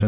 Je 0.00 0.06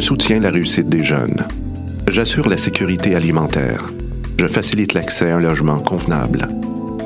soutiens 0.00 0.40
la 0.40 0.50
réussite 0.50 0.88
des 0.88 1.04
jeunes. 1.04 1.46
J'assure 2.08 2.48
la 2.48 2.58
sécurité 2.58 3.14
alimentaire. 3.14 3.84
Je 4.36 4.48
facilite 4.48 4.94
l'accès 4.94 5.30
à 5.30 5.36
un 5.36 5.40
logement 5.40 5.78
convenable. 5.78 6.48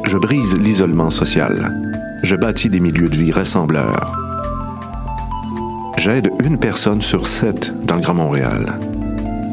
Je 0.07 0.17
brise 0.17 0.57
l'isolement 0.57 1.11
social. 1.11 1.77
Je 2.23 2.37
bâtis 2.37 2.71
des 2.71 2.81
milieux 2.81 3.11
de 3.11 3.17
vie 3.17 3.33
rassembleurs. 3.33 4.30
J'aide 6.03 6.31
une 6.43 6.59
personne 6.59 7.03
sur 7.03 7.27
sept 7.27 7.75
dans 7.85 7.97
le 7.97 8.01
Grand 8.01 8.15
Montréal. 8.15 8.81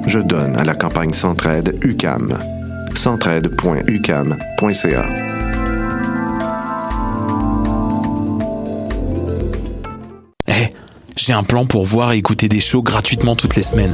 Je 0.06 0.20
donne 0.20 0.56
à 0.56 0.64
la 0.64 0.76
campagne 0.76 1.12
Centraide 1.12 1.78
UCAM. 1.84 2.40
centraide.ucam.ca. 2.94 5.10
Eh, 10.48 10.54
j'ai 11.18 11.34
un 11.34 11.44
plan 11.44 11.66
pour 11.66 11.84
voir 11.84 12.14
et 12.14 12.18
écouter 12.18 12.48
des 12.48 12.62
shows 12.62 12.82
gratuitement 12.82 13.36
toutes 13.36 13.58
les 13.58 13.64
semaines. 13.64 13.94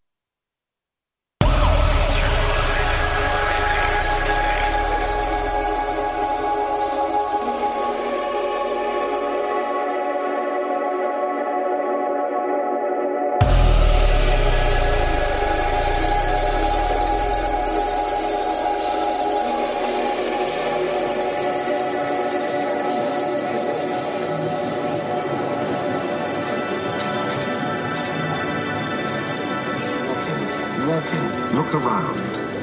Look 31.53 31.73
around. 31.73 32.19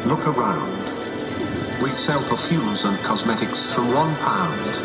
Look 0.07 0.27
around. 0.27 0.85
We 1.83 1.91
sell 1.91 2.23
perfumes 2.23 2.85
and 2.85 2.97
cosmetics 3.05 3.73
from 3.75 3.93
one 3.93 4.15
pound. 4.17 4.79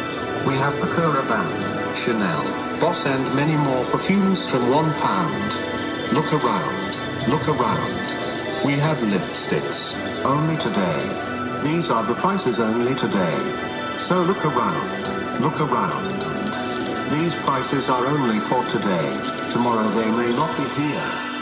We 0.47 0.55
have 0.55 0.73
Bakura 0.75 1.27
Bath, 1.29 1.97
Chanel, 1.97 2.43
Boss 2.79 3.05
and 3.05 3.23
many 3.35 3.55
more 3.55 3.83
perfumes 3.83 4.49
from 4.49 4.69
one 4.69 4.91
pound. 4.95 5.53
Look 6.13 6.33
around. 6.33 7.29
Look 7.29 7.47
around. 7.47 7.93
We 8.65 8.73
have 8.73 8.97
lipsticks. 8.97 10.25
Only 10.25 10.57
today. 10.57 11.01
These 11.63 11.91
are 11.91 12.03
the 12.03 12.15
prices 12.15 12.59
only 12.59 12.95
today. 12.95 13.37
So 13.99 14.23
look 14.23 14.43
around. 14.45 14.89
Look 15.41 15.61
around. 15.61 16.05
These 17.11 17.35
prices 17.45 17.89
are 17.89 18.05
only 18.07 18.39
for 18.39 18.63
today. 18.65 19.09
Tomorrow 19.51 19.87
they 19.89 20.11
may 20.11 20.29
not 20.35 20.51
be 20.57 20.65
here. 20.81 21.32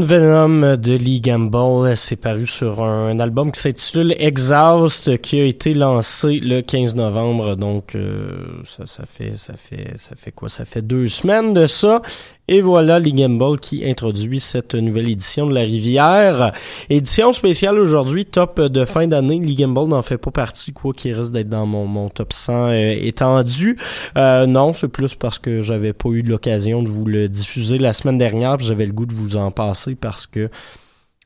Venom 0.00 0.76
de 0.76 0.92
Lee 0.92 1.20
Gamble, 1.20 1.96
c'est 1.96 2.16
paru 2.16 2.46
sur 2.46 2.82
un, 2.82 3.18
album 3.20 3.52
qui 3.52 3.60
s'intitule 3.60 4.14
Exhaust, 4.18 5.20
qui 5.20 5.40
a 5.40 5.44
été 5.44 5.74
lancé 5.74 6.40
le 6.40 6.62
15 6.62 6.94
novembre. 6.94 7.56
Donc 7.56 7.94
euh, 7.94 8.62
ça, 8.64 8.86
ça 8.86 9.04
fait 9.06 9.36
ça 9.36 9.54
fait 9.56 9.92
ça 9.96 10.16
fait 10.16 10.32
quoi? 10.32 10.48
Ça 10.48 10.64
fait 10.64 10.82
deux 10.82 11.08
semaines 11.08 11.52
de 11.52 11.66
ça. 11.66 12.00
Et 12.48 12.60
voilà 12.60 12.98
Lee 12.98 13.12
Gamble 13.12 13.60
qui 13.60 13.88
introduit 13.88 14.40
cette 14.40 14.74
nouvelle 14.74 15.08
édition 15.08 15.46
de 15.46 15.54
La 15.54 15.60
Rivière. 15.60 16.52
Édition 16.90 17.32
spéciale 17.32 17.78
aujourd'hui, 17.78 18.26
top 18.26 18.60
de 18.60 18.84
fin 18.84 19.06
d'année. 19.06 19.38
Lee 19.38 19.54
Gamble 19.54 19.88
n'en 19.88 20.02
fait 20.02 20.18
pas 20.18 20.32
partie, 20.32 20.72
quoi, 20.72 20.92
qui 20.92 21.12
risque 21.12 21.30
d'être 21.30 21.48
dans 21.48 21.66
mon, 21.66 21.86
mon 21.86 22.08
top 22.08 22.32
100 22.32 22.52
euh, 22.52 22.94
étendu. 23.00 23.78
Euh, 24.18 24.46
non, 24.46 24.72
c'est 24.72 24.88
plus 24.88 25.14
parce 25.14 25.38
que 25.38 25.62
j'avais 25.62 25.92
pas 25.92 26.08
eu 26.08 26.22
l'occasion 26.22 26.82
de 26.82 26.88
vous 26.88 27.04
le 27.04 27.28
diffuser 27.28 27.78
la 27.78 27.92
semaine 27.92 28.18
dernière, 28.18 28.58
j'avais 28.58 28.86
le 28.86 28.92
goût 28.92 29.06
de 29.06 29.14
vous 29.14 29.36
en 29.36 29.52
passer 29.52 29.94
parce 29.94 30.26
que 30.26 30.50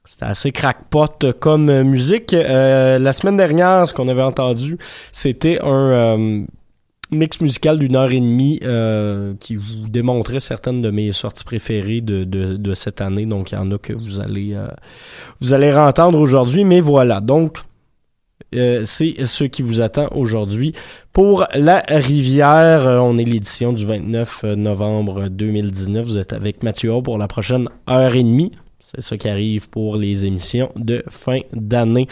c'était 0.04 0.26
assez 0.26 0.52
crackpot 0.52 1.32
comme 1.40 1.82
musique. 1.82 2.34
Euh, 2.34 2.98
la 2.98 3.12
semaine 3.14 3.38
dernière, 3.38 3.88
ce 3.88 3.94
qu'on 3.94 4.08
avait 4.08 4.22
entendu, 4.22 4.76
c'était 5.12 5.60
un 5.62 6.44
mix 7.11 7.41
musical 7.41 7.79
d'une 7.79 7.97
heure 7.97 8.11
et 8.11 8.20
demie 8.20 8.61
euh, 8.64 9.35
qui 9.38 9.56
vous 9.56 9.88
démontrait 9.88 10.41
certaines 10.41 10.82
de 10.82 10.91
mes 10.91 11.12
sorties 11.12 11.44
préférées 11.44 12.00
de, 12.00 12.25
de, 12.25 12.56
de 12.56 12.75
cette 12.75 13.00
année. 13.00 13.26
Donc, 13.26 13.53
il 13.53 13.55
y 13.55 13.58
en 13.58 13.70
a 13.70 13.79
que 13.79 13.93
vous 13.93 14.20
allez 14.20 14.55
euh, 14.55 14.69
vous 15.41 15.53
allez 15.53 15.73
entendre 15.73 16.19
aujourd'hui. 16.19 16.64
Mais 16.64 16.81
voilà, 16.81 17.20
donc 17.20 17.58
euh, 18.55 18.82
c'est 18.85 19.25
ce 19.25 19.44
qui 19.44 19.62
vous 19.62 19.81
attend 19.81 20.08
aujourd'hui 20.14 20.75
pour 21.12 21.47
La 21.55 21.82
Rivière. 21.88 23.03
on 23.03 23.19
est 23.19 23.25
l'édition 23.25 23.73
du 23.73 23.85
29 23.87 24.44
novembre 24.56 25.29
2019. 25.29 26.06
Vous 26.06 26.19
êtes 26.19 26.32
avec 26.32 26.62
Mathieu 26.62 26.93
pour 27.03 27.19
la 27.19 27.29
prochaine 27.29 27.69
heure 27.88 28.14
et 28.14 28.23
demie. 28.23 28.53
C'est 28.81 29.00
ce 29.00 29.14
qui 29.17 29.29
arrive 29.29 29.69
pour 29.69 29.97
les 29.97 30.26
émissions 30.26 30.70
de 30.76 31.03
fin 31.08 31.41
d'année. 31.53 32.06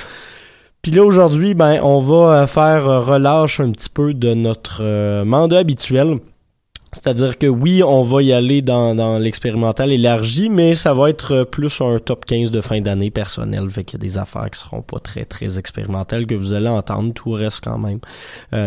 Puis 0.84 0.92
là, 0.92 1.02
aujourd'hui, 1.02 1.54
ben, 1.54 1.80
on 1.82 1.98
va 1.98 2.42
euh, 2.42 2.46
faire 2.46 2.86
euh, 2.86 3.00
relâche 3.00 3.58
un 3.58 3.72
petit 3.72 3.88
peu 3.88 4.12
de 4.12 4.34
notre 4.34 4.82
euh, 4.82 5.24
mandat 5.24 5.60
habituel. 5.60 6.18
C'est-à-dire 6.94 7.38
que 7.38 7.46
oui, 7.46 7.82
on 7.82 8.02
va 8.02 8.22
y 8.22 8.32
aller 8.32 8.62
dans, 8.62 9.18
l'expérimental 9.18 9.92
élargi, 9.92 10.48
mais 10.48 10.74
ça 10.74 10.94
va 10.94 11.10
être 11.10 11.44
plus 11.44 11.80
un 11.80 11.98
top 11.98 12.24
15 12.24 12.50
de 12.50 12.60
fin 12.60 12.80
d'année 12.80 13.10
personnel. 13.10 13.68
Fait 13.68 13.84
qu'il 13.84 13.98
y 13.98 14.02
a 14.02 14.06
des 14.06 14.18
affaires 14.18 14.48
qui 14.50 14.60
seront 14.60 14.82
pas 14.82 15.00
très, 15.00 15.24
très 15.24 15.58
expérimentales 15.58 16.26
que 16.26 16.34
vous 16.34 16.54
allez 16.54 16.68
entendre. 16.68 17.12
Tout 17.12 17.32
reste 17.32 17.62
quand 17.62 17.78
même 17.78 17.98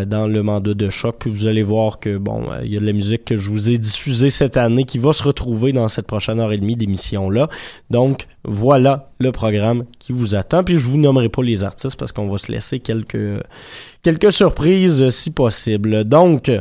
dans 0.05 0.27
le 0.27 0.43
mandat 0.43 0.74
de 0.74 0.89
choc. 0.89 1.15
Puis 1.19 1.31
vous 1.31 1.48
allez 1.48 1.63
voir 1.63 2.00
que, 2.00 2.17
bon, 2.17 2.43
il 2.63 2.74
y 2.74 2.77
a 2.77 2.79
de 2.79 2.86
la 2.86 2.93
musique 2.93 3.25
que 3.25 3.38
je 3.38 3.50
vous 3.50 3.72
ai 3.72 3.77
diffusée 3.77 4.29
cette 4.29 4.57
année 4.57 4.84
qui 4.84 5.00
va 5.00 5.13
se 5.13 5.24
retrouver 5.24 5.72
dans 5.72 5.88
cette 5.88 6.07
prochaine 6.07 6.39
heure 6.39 6.51
et 6.51 6.57
demie 6.57 6.75
d'émission-là. 6.75 7.50
Donc, 7.89 8.27
voilà 8.43 9.12
le 9.19 9.31
programme 9.31 9.86
qui 10.00 10.13
vous 10.13 10.36
attend. 10.36 10.63
Puis 10.63 10.77
je 10.77 10.88
vous 10.88 10.98
nommerai 10.98 11.29
pas 11.29 11.43
les 11.43 11.63
artistes 11.63 11.98
parce 11.98 12.12
qu'on 12.12 12.27
va 12.27 12.38
se 12.38 12.51
laisser 12.51 12.79
quelques, 12.79 13.41
quelques 14.03 14.31
surprises 14.31 15.10
si 15.10 15.31
possible. 15.31 16.03
Donc, 16.03 16.51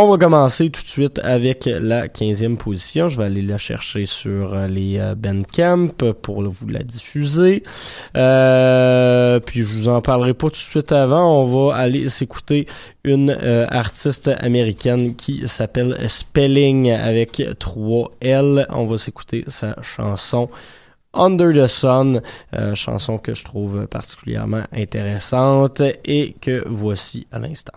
on 0.00 0.08
va 0.08 0.16
commencer 0.16 0.70
tout 0.70 0.80
de 0.80 0.88
suite 0.88 1.18
avec 1.24 1.64
la 1.66 2.06
15e 2.06 2.56
position. 2.56 3.08
Je 3.08 3.18
vais 3.18 3.24
aller 3.24 3.42
la 3.42 3.58
chercher 3.58 4.06
sur 4.06 4.54
les 4.68 4.96
euh, 4.98 5.16
Bandcamp 5.16 5.88
pour 6.22 6.42
vous 6.42 6.68
la 6.68 6.84
diffuser. 6.84 7.64
Euh, 8.16 9.40
puis 9.40 9.64
je 9.64 9.74
vous 9.74 9.88
en 9.88 10.00
parlerai 10.00 10.34
pas 10.34 10.46
tout 10.46 10.52
de 10.52 10.56
suite 10.56 10.92
avant. 10.92 11.42
On 11.42 11.46
va 11.46 11.74
aller 11.74 12.08
s'écouter 12.08 12.68
une 13.02 13.36
euh, 13.42 13.66
artiste 13.70 14.30
américaine 14.38 15.16
qui 15.16 15.42
s'appelle 15.48 15.98
Spelling 16.08 16.92
avec 16.92 17.42
3 17.58 18.12
L. 18.20 18.66
On 18.70 18.86
va 18.86 18.98
s'écouter 18.98 19.42
sa 19.48 19.74
chanson 19.82 20.48
Under 21.12 21.52
the 21.52 21.66
Sun, 21.66 22.22
euh, 22.54 22.76
chanson 22.76 23.18
que 23.18 23.34
je 23.34 23.44
trouve 23.44 23.88
particulièrement 23.88 24.62
intéressante 24.72 25.82
et 26.04 26.36
que 26.40 26.62
voici 26.68 27.26
à 27.32 27.40
l'instant. 27.40 27.72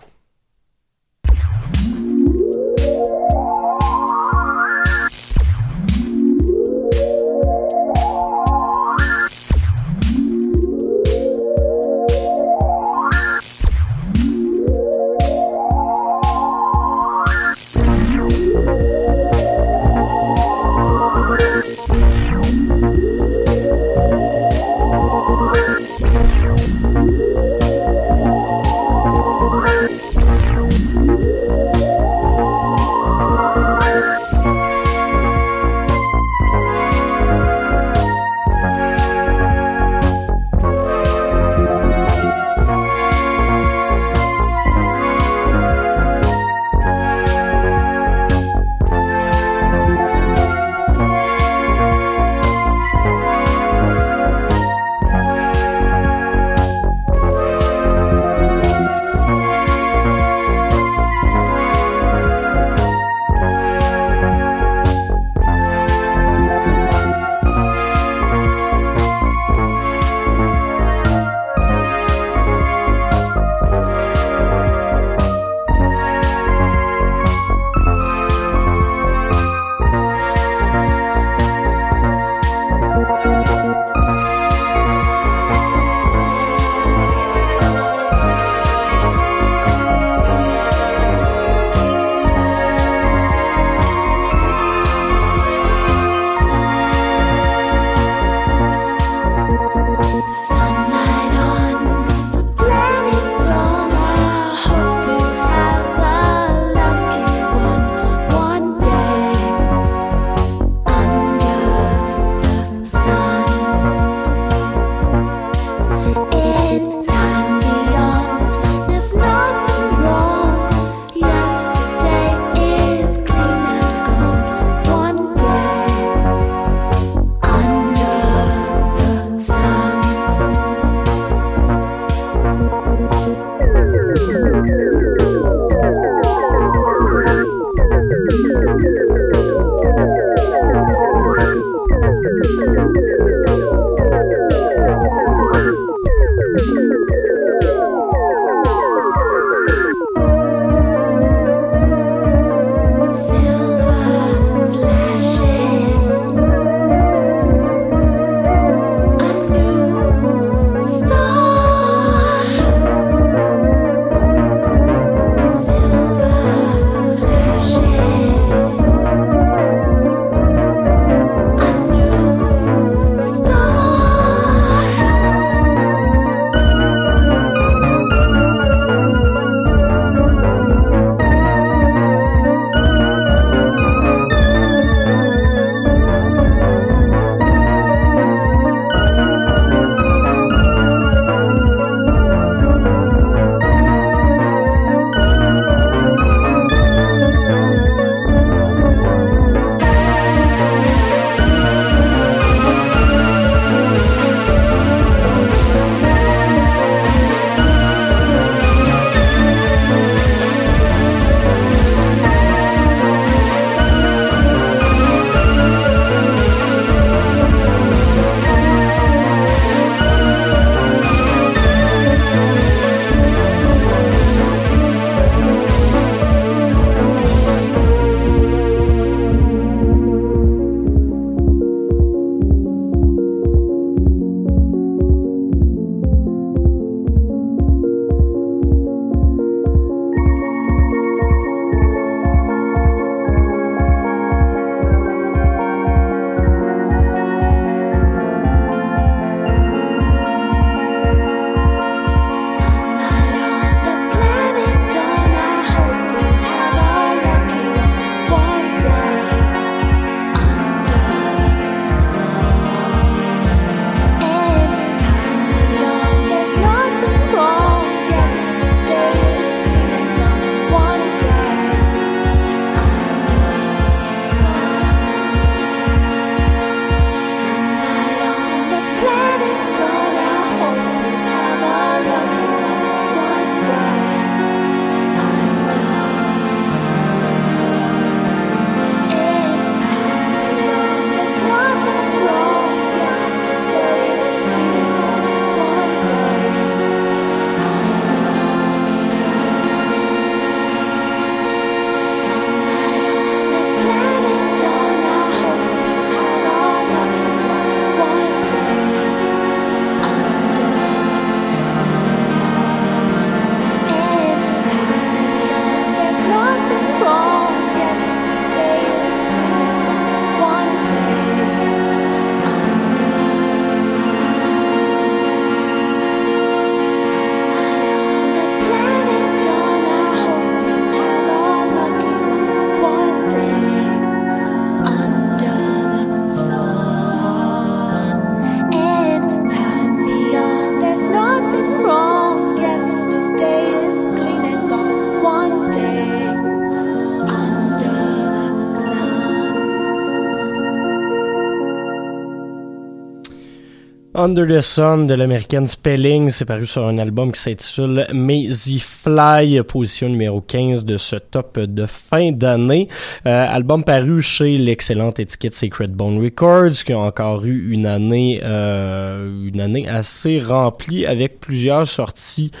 Under 354.22 354.46
the 354.46 354.60
Sun 354.60 355.08
de 355.08 355.14
l'américaine 355.14 355.66
Spelling, 355.66 356.30
c'est 356.30 356.44
paru 356.44 356.64
sur 356.64 356.86
un 356.86 356.98
album 356.98 357.32
qui 357.32 357.40
s'intitule 357.40 358.06
Mazy 358.12 358.78
Fly, 358.78 359.60
position 359.64 360.08
numéro 360.08 360.40
15 360.40 360.84
de 360.84 360.96
ce 360.96 361.16
top 361.16 361.58
de 361.58 361.86
fin 361.86 362.30
d'année. 362.30 362.86
Euh, 363.26 363.46
album 363.52 363.82
paru 363.82 364.22
chez 364.22 364.58
l'excellente 364.58 365.18
étiquette 365.18 365.54
Sacred 365.54 365.90
Bone 365.90 366.22
Records, 366.22 366.84
qui 366.86 366.92
a 366.92 367.00
encore 367.00 367.44
eu 367.44 367.72
une 367.72 367.84
année, 367.84 368.40
euh, 368.44 369.48
une 369.48 369.60
année 369.60 369.88
assez 369.88 370.40
remplie 370.40 371.04
avec 371.04 371.40
plusieurs 371.40 371.88
sorties 371.88 372.52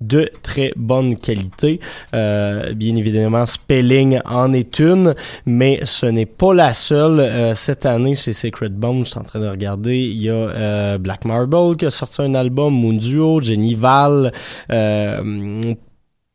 de 0.00 0.30
très 0.42 0.72
bonne 0.76 1.16
qualité. 1.16 1.80
Euh, 2.14 2.72
bien 2.74 2.96
évidemment, 2.96 3.46
Spelling 3.46 4.20
en 4.24 4.52
est 4.52 4.78
une, 4.78 5.14
mais 5.46 5.80
ce 5.84 6.06
n'est 6.06 6.26
pas 6.26 6.54
la 6.54 6.72
seule. 6.72 7.20
Euh, 7.20 7.54
cette 7.54 7.86
année, 7.86 8.16
chez 8.16 8.32
Sacred 8.32 8.74
Bones, 8.74 9.04
je 9.04 9.10
suis 9.10 9.18
en 9.18 9.24
train 9.24 9.40
de 9.40 9.48
regarder, 9.48 9.98
il 9.98 10.22
y 10.22 10.28
a 10.28 10.32
euh, 10.32 10.98
Black 10.98 11.24
Marble 11.24 11.76
qui 11.76 11.86
a 11.86 11.90
sorti 11.90 12.22
un 12.22 12.34
album, 12.34 12.74
Moon 12.74 12.94
Duo, 12.94 13.40
Jenny 13.40 13.74
Val, 13.74 14.32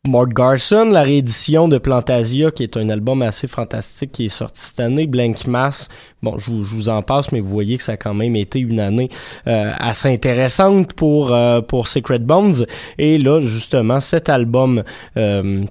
Mort 0.08 0.28
Garson, 0.28 0.86
la 0.92 1.02
réédition 1.02 1.68
de 1.68 1.78
Plantasia, 1.78 2.52
qui 2.52 2.64
est 2.64 2.78
un 2.78 2.90
album 2.90 3.22
assez 3.22 3.48
fantastique 3.48 4.12
qui 4.12 4.26
est 4.26 4.30
sorti 4.30 4.62
cette 4.62 4.80
année. 4.80 5.08
Blank 5.08 5.48
Mass, 5.48 5.90
bon, 6.22 6.38
je 6.38 6.52
vous, 6.52 6.64
je 6.64 6.76
vous 6.76 6.90
en 6.90 7.02
passe, 7.02 7.32
mais 7.32 7.40
vous 7.40 7.50
voyez 7.50 7.78
que 7.78 7.84
ça 7.84 7.94
a 7.94 7.98
quand 7.98 8.14
même 8.14 8.36
été 8.36 8.60
une 8.60 8.80
année 8.80 9.10
euh, 9.48 9.72
assez 9.78 10.10
intéressante 10.10 10.94
pour 10.94 11.34
euh, 11.34 11.62
pour 11.62 11.88
Secret 11.88 12.20
Bones. 12.20 12.66
Et 12.98 13.18
là, 13.18 13.42
justement, 13.42 14.00
cet 14.00 14.30
album 14.30 14.84
euh, 15.18 15.64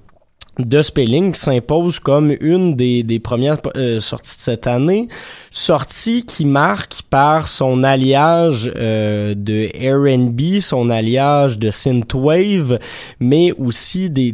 de 0.59 0.81
Spelling 0.81 1.33
s'impose 1.33 1.99
comme 1.99 2.35
une 2.41 2.75
des, 2.75 3.19
premières 3.19 3.57
euh, 3.75 3.99
sorties 3.99 4.37
de 4.37 4.41
cette 4.41 4.67
année, 4.67 5.07
sortie 5.51 6.23
qui 6.23 6.45
marque 6.45 7.01
par 7.09 7.47
son 7.47 7.83
alliage 7.83 8.71
euh, 8.75 9.33
de 9.35 9.69
R&B, 9.75 10.59
son 10.59 10.89
alliage 10.89 11.59
de 11.59 11.71
synthwave, 11.71 12.79
mais 13.19 13.51
aussi 13.53 14.09
des 14.09 14.31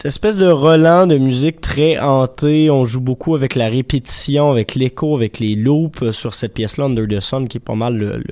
cette 0.00 0.12
espèce 0.12 0.38
de 0.38 0.46
relan 0.46 1.06
de 1.06 1.18
musique 1.18 1.60
très 1.60 1.98
hanté. 1.98 2.70
On 2.70 2.86
joue 2.86 3.02
beaucoup 3.02 3.34
avec 3.34 3.54
la 3.54 3.68
répétition, 3.68 4.50
avec 4.50 4.74
l'écho, 4.74 5.14
avec 5.14 5.38
les 5.38 5.54
loops 5.54 6.12
sur 6.12 6.32
cette 6.32 6.54
pièce-là, 6.54 6.86
Under 6.86 7.06
the 7.06 7.20
Sun, 7.20 7.48
qui 7.48 7.58
est 7.58 7.60
pas 7.60 7.74
mal 7.74 7.98
le, 7.98 8.22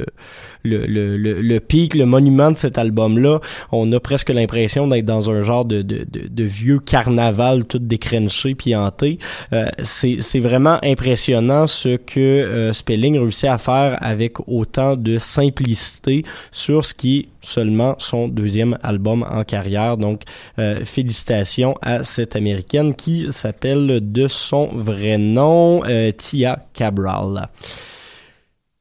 le, 0.63 0.87
le, 0.87 1.19
le, 1.19 1.43
le 1.43 1.61
pic, 1.61 1.95
le 1.95 2.07
monument 2.07 2.53
de 2.53 2.57
cet 2.57 2.79
album-là. 2.79 3.41
On 3.71 3.93
a 3.93 4.01
presque 4.01 4.31
l'impression 4.31 4.89
d'être 4.89 5.05
dans 5.05 5.31
un 5.31 5.43
genre 5.43 5.67
de, 5.67 5.83
de, 5.83 6.07
de, 6.11 6.45
vieux 6.45 6.79
carnaval 6.79 7.67
tout 7.67 7.79
décrenché 7.79 8.55
puis 8.55 8.75
hanté. 8.75 9.19
Euh, 9.53 9.67
c'est 9.83 10.41
vraiment 10.41 10.79
impressionnant 10.83 11.67
ce 11.67 11.97
que 11.99 12.19
euh, 12.19 12.73
Spelling 12.73 13.19
réussit 13.19 13.45
à 13.45 13.59
faire 13.59 13.99
avec 14.01 14.37
autant 14.49 14.97
de 14.97 15.19
simplicité 15.19 16.25
sur 16.51 16.87
ce 16.87 16.95
qui 16.95 17.19
est 17.19 17.29
seulement 17.43 17.95
son 17.99 18.27
deuxième 18.27 18.79
album 18.83 19.25
en 19.29 19.45
carrière. 19.45 19.99
Donc, 19.99 20.23
euh, 20.59 20.83
félicitations 20.85 21.58
à 21.83 22.03
cette 22.03 22.37
américaine 22.37 22.95
qui 22.95 23.33
s'appelle 23.33 24.01
de 24.13 24.29
son 24.29 24.69
vrai 24.69 25.19
nom 25.19 25.83
euh, 25.85 26.13
Tia 26.13 26.67
Cabral. 26.73 27.49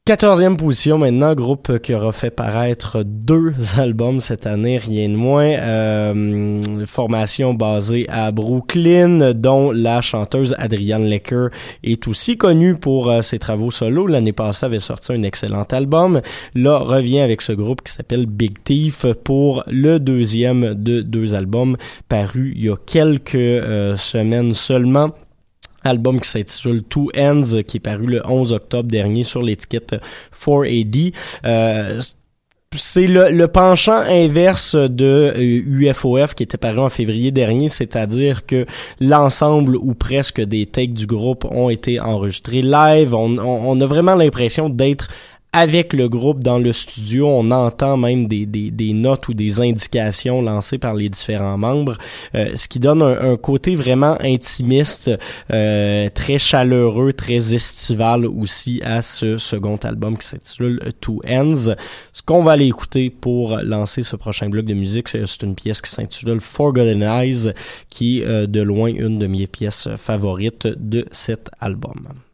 Quatorzième 0.07 0.55
position 0.55 0.97
maintenant, 0.97 1.35
groupe 1.35 1.79
qui 1.79 1.93
aura 1.93 2.13
fait 2.13 2.29
paraître 2.29 3.03
deux 3.03 3.53
albums 3.77 4.21
cette 4.21 4.47
année, 4.47 4.77
rien 4.77 5.09
de 5.09 5.15
moins. 5.15 5.49
Euh, 5.49 6.85
formation 6.85 7.53
basée 7.53 8.05
à 8.07 8.31
Brooklyn, 8.31 9.33
dont 9.33 9.69
la 9.71 9.99
chanteuse 9.99 10.55
Adrienne 10.59 11.03
Lecker 11.03 11.47
est 11.83 12.07
aussi 12.07 12.37
connue 12.37 12.77
pour 12.77 13.11
euh, 13.11 13.21
ses 13.21 13.37
travaux 13.37 13.69
solo. 13.69 14.07
L'année 14.07 14.31
passée, 14.31 14.65
avait 14.65 14.79
sorti 14.79 15.11
un 15.11 15.23
excellent 15.23 15.65
album. 15.73 16.21
Là, 16.55 16.77
revient 16.77 17.19
avec 17.19 17.41
ce 17.41 17.51
groupe 17.51 17.81
qui 17.81 17.91
s'appelle 17.91 18.27
Big 18.27 18.63
Thief 18.63 19.05
pour 19.25 19.65
le 19.67 19.99
deuxième 19.99 20.73
de 20.73 21.01
deux 21.01 21.35
albums 21.35 21.75
parus 22.07 22.53
il 22.55 22.63
y 22.63 22.69
a 22.69 22.77
quelques 22.77 23.35
euh, 23.35 23.97
semaines 23.97 24.53
seulement 24.53 25.09
album 25.87 26.19
qui 26.21 26.29
s'intitule 26.29 26.83
Two 26.83 27.09
Ends, 27.17 27.61
qui 27.65 27.77
est 27.77 27.81
paru 27.81 28.05
le 28.05 28.21
11 28.27 28.53
octobre 28.53 28.89
dernier 28.89 29.23
sur 29.23 29.41
l'étiquette 29.41 29.95
4AD. 30.33 31.13
Euh, 31.45 32.01
c'est 32.75 33.07
le, 33.07 33.47
penchant 33.47 34.03
inverse 34.07 34.75
de 34.75 35.33
UFOF 35.37 36.05
euh, 36.05 36.27
qui 36.35 36.43
était 36.43 36.57
paru 36.57 36.79
en 36.79 36.89
février 36.89 37.31
dernier, 37.31 37.69
c'est-à-dire 37.69 38.45
que 38.45 38.65
l'ensemble 38.99 39.77
ou 39.77 39.93
presque 39.93 40.41
des 40.41 40.65
takes 40.65 40.93
du 40.93 41.07
groupe 41.07 41.45
ont 41.45 41.69
été 41.69 41.99
enregistrés 41.99 42.61
live. 42.61 43.15
on 43.15 43.81
a 43.81 43.85
vraiment 43.85 44.15
l'impression 44.15 44.69
d'être 44.69 45.07
avec 45.57 45.93
le 45.93 46.07
groupe 46.07 46.43
dans 46.43 46.59
le 46.59 46.71
studio, 46.71 47.27
on 47.27 47.49
entend 47.49 47.97
même 47.97 48.27
des, 48.27 48.45
des, 48.45 48.69
des 48.69 48.93
notes 48.93 49.27
ou 49.27 49.33
des 49.33 49.59
indications 49.59 50.43
lancées 50.43 50.77
par 50.77 50.93
les 50.93 51.09
différents 51.09 51.57
membres, 51.57 51.97
euh, 52.35 52.55
ce 52.55 52.67
qui 52.67 52.79
donne 52.79 53.01
un, 53.01 53.35
côté 53.37 53.75
vraiment 53.75 54.17
intimiste, 54.21 55.09
euh, 55.51 56.09
très 56.13 56.37
chaleureux, 56.37 57.11
très 57.11 57.55
estival 57.55 58.27
aussi 58.27 58.81
à 58.83 59.01
ce 59.01 59.37
second 59.37 59.77
album 59.77 60.17
qui 60.17 60.27
s'intitule 60.27 60.79
Two 61.01 61.21
Ends. 61.27 61.73
Ce 62.13 62.21
qu'on 62.23 62.43
va 62.43 62.51
aller 62.51 62.67
écouter 62.67 63.09
pour 63.09 63.57
lancer 63.57 64.03
ce 64.03 64.15
prochain 64.15 64.49
bloc 64.49 64.65
de 64.65 64.75
musique, 64.75 65.09
c'est 65.09 65.23
une 65.41 65.55
pièce 65.55 65.81
qui 65.81 65.89
s'intitule 65.89 66.39
Forgotten 66.39 67.01
Eyes, 67.01 67.51
qui 67.89 68.19
est 68.19 68.25
euh, 68.25 68.45
de 68.45 68.61
loin 68.61 68.89
une 68.89 69.17
de 69.17 69.25
mes 69.25 69.47
pièces 69.47 69.89
favorites 69.97 70.67
de 70.67 71.07
cet 71.11 71.49
album. 71.59 72.26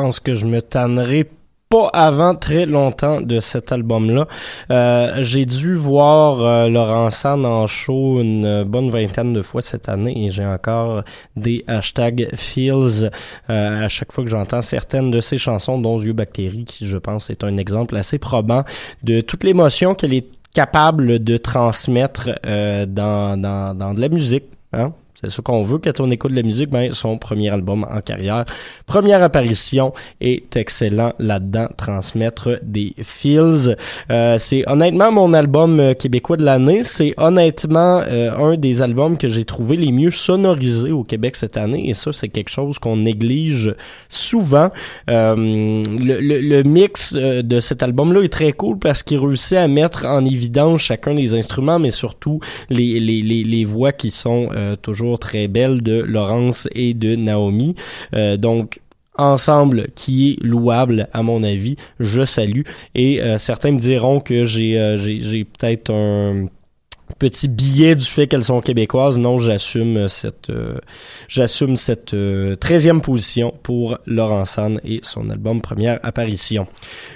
Pense 0.00 0.18
que 0.18 0.34
je 0.34 0.46
me 0.46 0.62
tannerai 0.62 1.28
pas 1.68 1.88
avant 1.92 2.34
très 2.34 2.64
longtemps 2.64 3.20
de 3.20 3.38
cet 3.38 3.70
album-là. 3.70 4.26
Euh, 4.70 5.18
j'ai 5.20 5.44
dû 5.44 5.74
voir 5.74 6.40
euh, 6.40 6.68
Laurent 6.68 7.10
Sand 7.10 7.44
en 7.44 7.66
show 7.66 8.18
une 8.20 8.64
bonne 8.64 8.88
vingtaine 8.88 9.34
de 9.34 9.42
fois 9.42 9.60
cette 9.60 9.90
année 9.90 10.24
et 10.24 10.30
j'ai 10.30 10.46
encore 10.46 11.02
des 11.36 11.64
hashtags 11.66 12.30
feels 12.34 13.10
euh, 13.50 13.84
à 13.84 13.88
chaque 13.88 14.10
fois 14.10 14.24
que 14.24 14.30
j'entends 14.30 14.62
certaines 14.62 15.10
de 15.10 15.20
ses 15.20 15.36
chansons, 15.36 15.78
dont 15.78 16.00
Yeux 16.00 16.14
Bactéries, 16.14 16.64
qui 16.64 16.86
je 16.86 16.96
pense 16.96 17.28
est 17.28 17.44
un 17.44 17.58
exemple 17.58 17.94
assez 17.96 18.18
probant 18.18 18.64
de 19.02 19.20
toute 19.20 19.44
l'émotion 19.44 19.94
qu'elle 19.94 20.14
est 20.14 20.28
capable 20.54 21.22
de 21.22 21.36
transmettre 21.36 22.30
euh, 22.46 22.86
dans 22.86 23.36
de 23.36 24.00
la 24.00 24.08
musique. 24.08 24.44
Hein? 24.72 24.92
C'est 25.22 25.30
ce 25.30 25.42
qu'on 25.42 25.62
veut 25.62 25.78
quand 25.78 26.00
on 26.00 26.10
écoute 26.10 26.30
de 26.30 26.36
la 26.36 26.42
musique. 26.42 26.70
Ben, 26.70 26.92
son 26.92 27.18
premier 27.18 27.50
album 27.50 27.86
en 27.90 28.00
carrière, 28.00 28.46
première 28.86 29.22
apparition 29.22 29.92
est 30.22 30.56
excellent 30.56 31.12
là-dedans, 31.18 31.68
transmettre 31.76 32.58
des 32.62 32.94
feels. 33.02 33.76
Euh, 34.10 34.38
c'est 34.38 34.66
honnêtement 34.66 35.12
mon 35.12 35.34
album 35.34 35.78
euh, 35.78 35.92
québécois 35.92 36.38
de 36.38 36.44
l'année. 36.44 36.82
C'est 36.84 37.12
honnêtement 37.18 38.02
euh, 38.06 38.34
un 38.34 38.56
des 38.56 38.80
albums 38.80 39.18
que 39.18 39.28
j'ai 39.28 39.44
trouvé 39.44 39.76
les 39.76 39.92
mieux 39.92 40.10
sonorisés 40.10 40.92
au 40.92 41.04
Québec 41.04 41.36
cette 41.36 41.58
année. 41.58 41.90
Et 41.90 41.94
ça, 41.94 42.14
c'est 42.14 42.28
quelque 42.28 42.50
chose 42.50 42.78
qu'on 42.78 42.96
néglige 42.96 43.74
souvent. 44.08 44.70
le, 45.06 45.82
le, 45.98 46.40
le, 46.40 46.62
mix 46.62 47.14
de 47.14 47.60
cet 47.60 47.82
album-là 47.82 48.22
est 48.22 48.32
très 48.32 48.52
cool 48.52 48.78
parce 48.78 49.02
qu'il 49.02 49.18
réussit 49.18 49.58
à 49.58 49.68
mettre 49.68 50.06
en 50.06 50.24
évidence 50.24 50.80
chacun 50.80 51.14
des 51.14 51.34
instruments, 51.34 51.78
mais 51.78 51.90
surtout 51.90 52.40
les, 52.68 53.00
les, 53.00 53.22
les, 53.22 53.42
les 53.44 53.64
voix 53.64 53.92
qui 53.92 54.10
sont 54.10 54.48
toujours 54.82 55.09
très 55.18 55.48
belle 55.48 55.82
de 55.82 56.00
Laurence 56.00 56.68
et 56.74 56.94
de 56.94 57.16
Naomi. 57.16 57.74
Euh, 58.14 58.36
donc 58.36 58.80
ensemble 59.16 59.88
qui 59.94 60.32
est 60.32 60.44
louable 60.44 61.08
à 61.12 61.22
mon 61.22 61.42
avis, 61.42 61.76
je 61.98 62.24
salue 62.24 62.62
et 62.94 63.20
euh, 63.20 63.38
certains 63.38 63.72
me 63.72 63.78
diront 63.78 64.20
que 64.20 64.44
j'ai 64.44 64.78
euh, 64.78 64.96
j'ai 64.96 65.44
peut-être 65.44 65.92
un 65.92 66.46
petit 67.18 67.48
billet 67.48 67.94
du 67.96 68.04
fait 68.04 68.26
qu'elles 68.26 68.44
sont 68.44 68.60
québécoises. 68.60 69.18
Non, 69.18 69.38
j'assume 69.38 70.08
cette 70.08 70.50
euh, 70.50 70.78
j'assume 71.28 71.76
cette 71.76 72.14
euh, 72.14 72.54
13e 72.56 73.00
position 73.00 73.54
pour 73.62 73.98
Laurent 74.06 74.44
San 74.44 74.78
et 74.84 75.00
son 75.02 75.30
album 75.30 75.60
Première 75.60 75.98
apparition. 76.02 76.66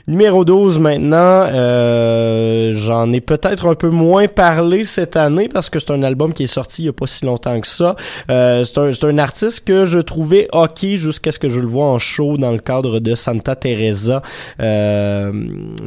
Numéro 0.06 0.44
12 0.44 0.78
maintenant, 0.78 1.46
euh, 1.48 2.72
j'en 2.74 3.12
ai 3.12 3.20
peut-être 3.20 3.66
un 3.66 3.74
peu 3.74 3.90
moins 3.90 4.28
parlé 4.28 4.84
cette 4.84 5.16
année 5.16 5.48
parce 5.48 5.70
que 5.70 5.78
c'est 5.78 5.90
un 5.90 6.02
album 6.02 6.32
qui 6.32 6.44
est 6.44 6.48
sorti 6.48 6.82
il 6.82 6.86
y 6.86 6.88
a 6.88 6.92
pas 6.92 7.06
si 7.06 7.24
longtemps 7.24 7.60
que 7.60 7.66
ça. 7.66 7.96
Euh, 8.30 8.64
c'est 8.64 8.78
un, 8.78 8.90
un 9.08 9.18
artiste 9.18 9.64
que 9.64 9.84
je 9.84 9.98
trouvais 9.98 10.48
ok 10.52 10.84
jusqu'à 10.94 11.32
ce 11.32 11.38
que 11.38 11.48
je 11.48 11.60
le 11.60 11.66
vois 11.66 11.86
en 11.86 11.98
show 11.98 12.36
dans 12.36 12.52
le 12.52 12.58
cadre 12.58 13.00
de 13.00 13.14
Santa 13.14 13.56
Teresa 13.56 14.22
euh, 14.60 15.32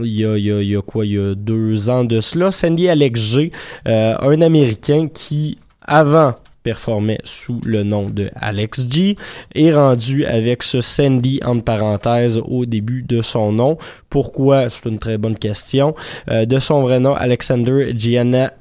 il, 0.02 0.14
y 0.14 0.26
a, 0.26 0.38
il, 0.38 0.46
y 0.46 0.52
a, 0.52 0.62
il 0.62 0.70
y 0.70 0.76
a 0.76 0.82
quoi, 0.82 1.06
il 1.06 1.14
y 1.14 1.18
a 1.18 1.36
deux 1.36 1.90
ans 1.90 2.04
de 2.04 2.22
cela. 2.22 2.52
Sandy 2.52 2.90
Alex 2.90 3.20
G, 3.20 3.52
euh, 3.98 4.18
un 4.22 4.42
Américain 4.42 5.08
qui, 5.12 5.58
avant 5.82 6.36
performait 6.64 7.20
sous 7.24 7.62
le 7.66 7.84
nom 7.84 8.10
de 8.10 8.30
Alex 8.36 8.88
G, 8.90 9.16
est 9.56 9.74
rendu 9.74 10.26
avec 10.26 10.64
ce 10.64 10.82
Sandy 10.82 11.40
entre 11.46 11.64
parenthèses 11.64 12.42
au 12.46 12.66
début 12.66 13.04
de 13.04 13.22
son 13.22 13.54
nom. 13.54 13.78
Pourquoi? 14.10 14.70
C'est 14.70 14.90
une 14.90 14.98
très 14.98 15.18
bonne 15.18 15.38
question. 15.38 15.96
Euh, 16.30 16.46
de 16.46 16.60
son 16.60 16.82
vrai 16.82 17.00
nom, 17.00 17.16
Alexander 17.16 17.94
Gianna 17.96 18.52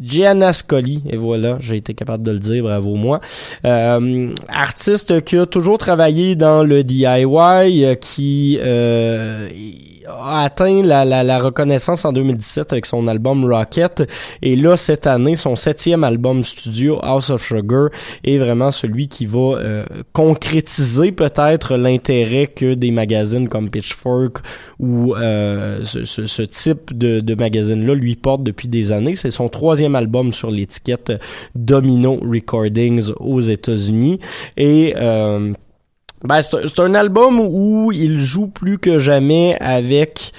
Gianna 0.00 0.52
Scully, 0.52 1.02
et 1.08 1.16
voilà, 1.16 1.56
j'ai 1.60 1.76
été 1.76 1.94
capable 1.94 2.22
de 2.22 2.32
le 2.32 2.38
dire, 2.38 2.62
bravo 2.62 2.96
moi. 2.96 3.20
Euh, 3.64 4.30
artiste 4.48 5.24
qui 5.24 5.38
a 5.38 5.46
toujours 5.46 5.78
travaillé 5.78 6.36
dans 6.36 6.64
le 6.64 6.84
DIY, 6.84 7.96
qui 8.00 8.58
euh, 8.60 9.48
a 10.08 10.42
atteint 10.44 10.82
la, 10.82 11.04
la, 11.04 11.22
la, 11.22 11.38
reconnaissance 11.38 12.04
en 12.04 12.12
2017 12.12 12.72
avec 12.72 12.86
son 12.86 13.06
album 13.08 13.44
Rocket. 13.44 14.08
Et 14.42 14.56
là, 14.56 14.76
cette 14.76 15.06
année, 15.06 15.36
son 15.36 15.56
septième 15.56 16.04
album 16.04 16.42
studio, 16.42 16.98
House 17.02 17.30
of 17.30 17.42
Sugar, 17.42 17.90
est 18.24 18.38
vraiment 18.38 18.70
celui 18.70 19.08
qui 19.08 19.26
va 19.26 19.56
euh, 19.56 19.84
concrétiser 20.12 21.12
peut-être 21.12 21.76
l'intérêt 21.76 22.46
que 22.46 22.74
des 22.74 22.90
magazines 22.90 23.48
comme 23.48 23.70
Pitchfork 23.70 24.38
ou 24.78 25.14
euh, 25.14 25.84
ce, 25.84 26.04
ce, 26.04 26.26
ce, 26.26 26.42
type 26.42 26.96
de, 26.96 27.20
de 27.20 27.34
magazine-là 27.34 27.94
lui 27.94 28.16
porte 28.16 28.42
depuis 28.42 28.68
des 28.68 28.92
années. 28.92 29.16
C'est 29.16 29.30
son 29.30 29.48
troisième 29.48 29.94
album 29.94 30.32
sur 30.32 30.50
l'étiquette 30.50 31.12
Domino 31.54 32.18
Recordings 32.22 33.12
aux 33.18 33.40
États-Unis. 33.40 34.20
Et... 34.56 34.94
Euh, 34.96 35.52
ben, 36.26 36.42
c'est 36.42 36.80
un 36.80 36.94
album 36.94 37.40
où 37.40 37.92
il 37.92 38.18
joue 38.18 38.48
plus 38.48 38.78
que 38.78 38.98
jamais 38.98 39.56
avec 39.60 40.32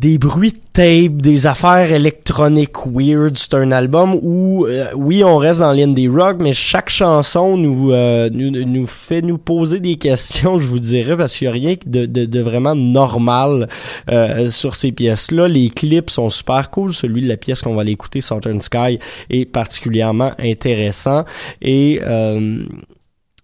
des 0.00 0.16
bruits 0.16 0.52
de 0.52 0.58
tape, 0.72 1.20
des 1.20 1.46
affaires 1.46 1.92
électroniques 1.92 2.86
weird. 2.86 3.36
C'est 3.36 3.52
un 3.52 3.70
album 3.70 4.18
où, 4.22 4.64
euh, 4.64 4.86
oui, 4.94 5.22
on 5.22 5.36
reste 5.36 5.60
dans 5.60 5.72
l'indie 5.72 6.08
rock, 6.08 6.38
mais 6.40 6.54
chaque 6.54 6.88
chanson 6.88 7.58
nous, 7.58 7.92
euh, 7.92 8.30
nous, 8.32 8.50
nous 8.50 8.86
fait 8.86 9.20
nous 9.20 9.36
poser 9.36 9.78
des 9.78 9.96
questions, 9.96 10.58
je 10.58 10.66
vous 10.66 10.78
dirais, 10.78 11.18
parce 11.18 11.36
qu'il 11.36 11.48
n'y 11.48 11.50
a 11.50 11.52
rien 11.52 11.74
de, 11.84 12.06
de, 12.06 12.24
de, 12.24 12.40
vraiment 12.40 12.74
normal 12.74 13.68
euh, 14.10 14.48
sur 14.48 14.74
ces 14.74 14.90
pièces-là. 14.90 15.48
Les 15.48 15.68
clips 15.68 16.08
sont 16.08 16.30
super 16.30 16.70
cool. 16.70 16.94
Celui 16.94 17.20
de 17.20 17.28
la 17.28 17.36
pièce 17.36 17.60
qu'on 17.60 17.74
va 17.74 17.82
aller 17.82 17.92
écouter, 17.92 18.22
Southern 18.22 18.60
Sky, 18.60 18.98
est 19.28 19.44
particulièrement 19.44 20.32
intéressant. 20.38 21.26
Et 21.60 22.00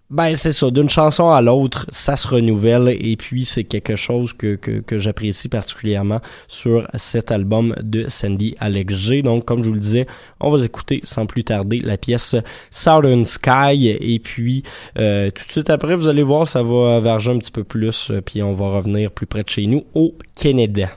ben 0.08 0.36
c'est 0.36 0.52
ça, 0.52 0.70
d'une 0.70 0.88
chanson 0.88 1.30
à 1.30 1.42
l'autre, 1.42 1.86
ça 1.88 2.16
se 2.16 2.28
renouvelle 2.28 2.96
et 3.00 3.16
puis 3.16 3.44
c'est 3.44 3.64
quelque 3.64 3.96
chose 3.96 4.32
que, 4.32 4.54
que, 4.54 4.80
que 4.80 4.98
j'apprécie 4.98 5.48
particulièrement 5.48 6.20
sur 6.46 6.86
cet 6.94 7.32
album 7.32 7.74
de 7.82 8.08
Sandy 8.08 8.54
Alex 8.60 8.94
G. 8.94 9.22
Donc 9.22 9.44
comme 9.44 9.64
je 9.64 9.68
vous 9.68 9.74
le 9.74 9.80
disais, 9.80 10.06
on 10.38 10.50
va 10.50 10.64
écouter 10.64 11.00
sans 11.02 11.26
plus 11.26 11.42
tarder 11.42 11.80
la 11.80 11.96
pièce 11.96 12.36
Southern 12.70 13.24
Sky 13.24 13.96
et 14.00 14.20
puis 14.20 14.62
euh, 14.96 15.30
tout 15.32 15.44
de 15.44 15.50
suite 15.50 15.70
après 15.70 15.96
vous 15.96 16.06
allez 16.06 16.22
voir 16.22 16.46
ça 16.46 16.62
va 16.62 17.00
verger 17.00 17.32
un 17.32 17.38
petit 17.38 17.52
peu 17.52 17.64
plus 17.64 18.12
puis 18.24 18.42
on 18.42 18.52
va 18.52 18.68
revenir 18.68 19.10
plus 19.10 19.26
près 19.26 19.42
de 19.42 19.48
chez 19.48 19.66
nous 19.66 19.84
au 19.94 20.14
Canada. 20.36 20.88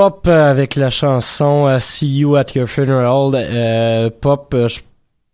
Pop 0.00 0.26
euh, 0.28 0.50
avec 0.50 0.76
la 0.76 0.88
chanson 0.88 1.66
euh, 1.66 1.78
See 1.78 2.20
You 2.20 2.36
at 2.36 2.46
Your 2.54 2.66
Funeral. 2.66 3.32
Euh, 3.34 4.08
pop, 4.08 4.56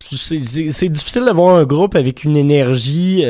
c'est 0.01 0.89
difficile 0.89 1.23
d'avoir 1.23 1.55
un 1.55 1.63
groupe 1.63 1.95
avec 1.95 2.25
une 2.25 2.35
énergie 2.35 3.23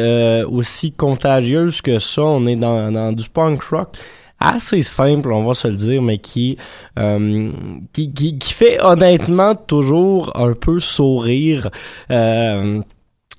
aussi 0.48 0.94
contagieuse 0.94 1.84
que 1.84 2.00
ça. 2.00 2.24
On 2.24 2.48
est 2.48 2.56
dans, 2.56 3.12
du 3.14 3.30
punk 3.30 3.62
rock 3.62 3.90
assez 4.40 4.82
simple, 4.82 5.32
on 5.32 5.44
va 5.44 5.54
se 5.54 5.68
le 5.68 5.76
dire, 5.76 6.02
mais 6.02 6.18
qui, 6.18 6.58
qui, 7.94 8.40
fait 8.42 8.82
honnêtement 8.82 9.54
toujours 9.54 10.32
un 10.34 10.54
peu 10.54 10.80
sourire. 10.80 11.70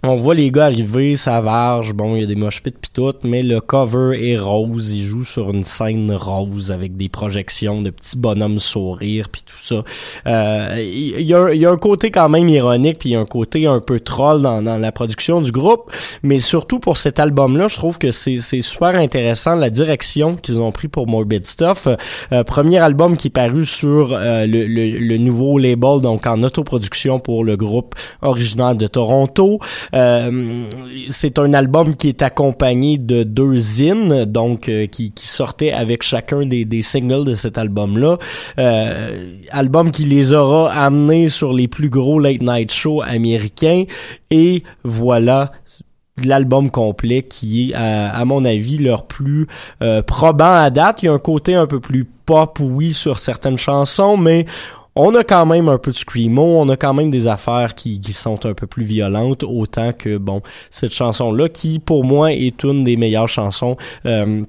On 0.05 0.16
voit 0.16 0.34
les 0.34 0.53
gars 0.53 0.66
arriver, 0.66 1.16
ça 1.16 1.40
varge, 1.40 1.92
bon, 1.92 2.14
il 2.14 2.20
y 2.20 2.22
a 2.22 2.26
des 2.26 2.36
moches 2.36 2.62
pits 2.62 2.70
pis 2.70 2.90
tout, 2.92 3.14
mais 3.24 3.42
le 3.42 3.61
cover 3.61 4.30
est 4.30 4.38
rose, 4.38 4.92
il 4.92 5.05
joue 5.05 5.24
sur 5.24 5.51
une 5.51 5.64
scène 5.64 6.12
rose 6.12 6.70
avec 6.70 6.96
des 6.96 7.09
projections 7.09 7.82
de 7.82 7.90
petits 7.90 8.16
bonhommes 8.16 8.61
sourire 8.61 9.28
puis 9.28 9.42
tout 9.44 9.59
ça. 9.61 9.82
Euh, 10.26 10.76
Il 10.80 11.22
y, 11.22 11.34
a, 11.34 11.53
y 11.53 11.66
a 11.66 11.70
un 11.70 11.76
côté 11.76 12.12
quand 12.12 12.28
même 12.28 12.49
ironique 12.49 12.99
puis 13.01 13.11
il 13.11 13.12
y 13.12 13.16
a 13.16 13.20
un 13.20 13.26
côté 13.26 13.66
un 13.66 13.80
peu 13.80 13.99
troll 13.99 14.40
dans, 14.40 14.62
dans 14.62 14.78
la 14.78 14.92
production 14.92 15.40
du 15.40 15.51
groupe, 15.51 15.90
mais 16.22 16.38
surtout 16.38 16.78
pour 16.78 16.96
cet 16.96 17.18
album-là, 17.18 17.66
je 17.66 17.74
trouve 17.74 17.99
que 17.99 18.12
c'est 18.12 18.38
super 18.38 18.94
intéressant 18.94 19.57
la 19.57 19.70
direction 19.70 20.36
qu'ils 20.36 20.61
ont 20.61 20.70
pris 20.70 20.86
pour 20.88 21.09
Morbid 21.09 21.44
Stuff. 21.44 21.88
Euh, 22.32 22.44
premier 22.44 22.78
album 22.78 23.16
qui 23.16 23.28
est 23.28 23.30
paru 23.30 23.64
sur 23.66 24.12
euh, 24.12 24.46
le, 24.46 24.66
le, 24.66 24.99
le 24.99 25.18
nouveau 25.18 25.59
label, 25.59 26.01
donc 26.01 26.26
en 26.26 26.42
autoproduction 26.44 27.18
pour 27.18 27.42
le 27.42 27.57
groupe 27.57 27.96
original 28.22 28.78
de 28.78 28.86
Toronto. 28.86 29.59
Euh, 29.99 30.64
c'est 31.11 31.38
un 31.38 31.53
album 31.55 31.96
qui 31.96 32.09
est 32.09 32.22
accompagné 32.22 32.99
de 32.99 33.22
deux 33.24 33.59
zines, 33.59 34.24
donc 34.24 34.68
euh, 34.68 34.86
qui, 34.86 35.11
qui 35.12 35.26
sortaient 35.26 35.72
avec 35.72 36.03
chacun 36.03 36.46
des, 36.46 36.64
des 36.64 36.82
singles 36.82 37.24
de 37.24 37.34
cet 37.34 37.59
album-là. 37.59 38.18
Euh, 38.59 39.34
album 39.51 39.90
qui 39.90 40.05
les 40.05 40.32
aura 40.32 40.72
amenés 40.72 41.28
sur 41.28 41.53
les 41.53 41.68
plus 41.68 41.88
gros 41.88 42.20
late 42.20 42.42
night 42.42 42.72
shows 42.72 43.03
américains. 43.03 43.84
Et 44.30 44.62
voilà 44.84 45.51
l'album 46.24 46.70
complet 46.70 47.22
qui 47.22 47.70
est 47.70 47.74
à, 47.74 48.11
à 48.11 48.24
mon 48.24 48.44
avis 48.44 48.78
leur 48.78 49.07
plus 49.07 49.46
euh, 49.82 50.03
probant 50.03 50.55
à 50.55 50.70
date. 50.70 51.03
Il 51.03 51.07
y 51.07 51.09
a 51.09 51.12
un 51.12 51.18
côté 51.18 51.55
un 51.55 51.66
peu 51.66 51.80
plus 51.80 52.05
pop 52.05 52.59
oui 52.61 52.92
sur 52.92 53.18
certaines 53.18 53.59
chansons, 53.59 54.16
mais 54.16 54.46
on 54.99 55.14
a 55.14 55.24
quand 55.24 55.46
même 55.46 55.68
un 55.68 55.78
peu 55.78 55.90
de 55.92 55.96
screamo, 55.96 56.42
on 56.42 56.68
a 56.68 56.76
quand 56.76 56.92
même 56.92 57.11
des 57.11 57.26
affaires 57.26 57.74
qui, 57.74 58.01
sont 58.12 58.44
un 58.44 58.53
peu 58.55 58.66
plus 58.66 58.84
violentes, 58.84 59.44
autant 59.44 59.92
que 59.92 60.18
bon 60.18 60.42
cette 60.70 60.92
chanson 60.92 61.32
là 61.32 61.49
qui 61.49 61.78
pour 61.78 62.05
moi 62.05 62.32
est 62.32 62.62
une 62.64 62.84
des 62.84 62.96
meilleures 62.96 63.28
chansons. 63.28 63.76
euh, 64.05 64.42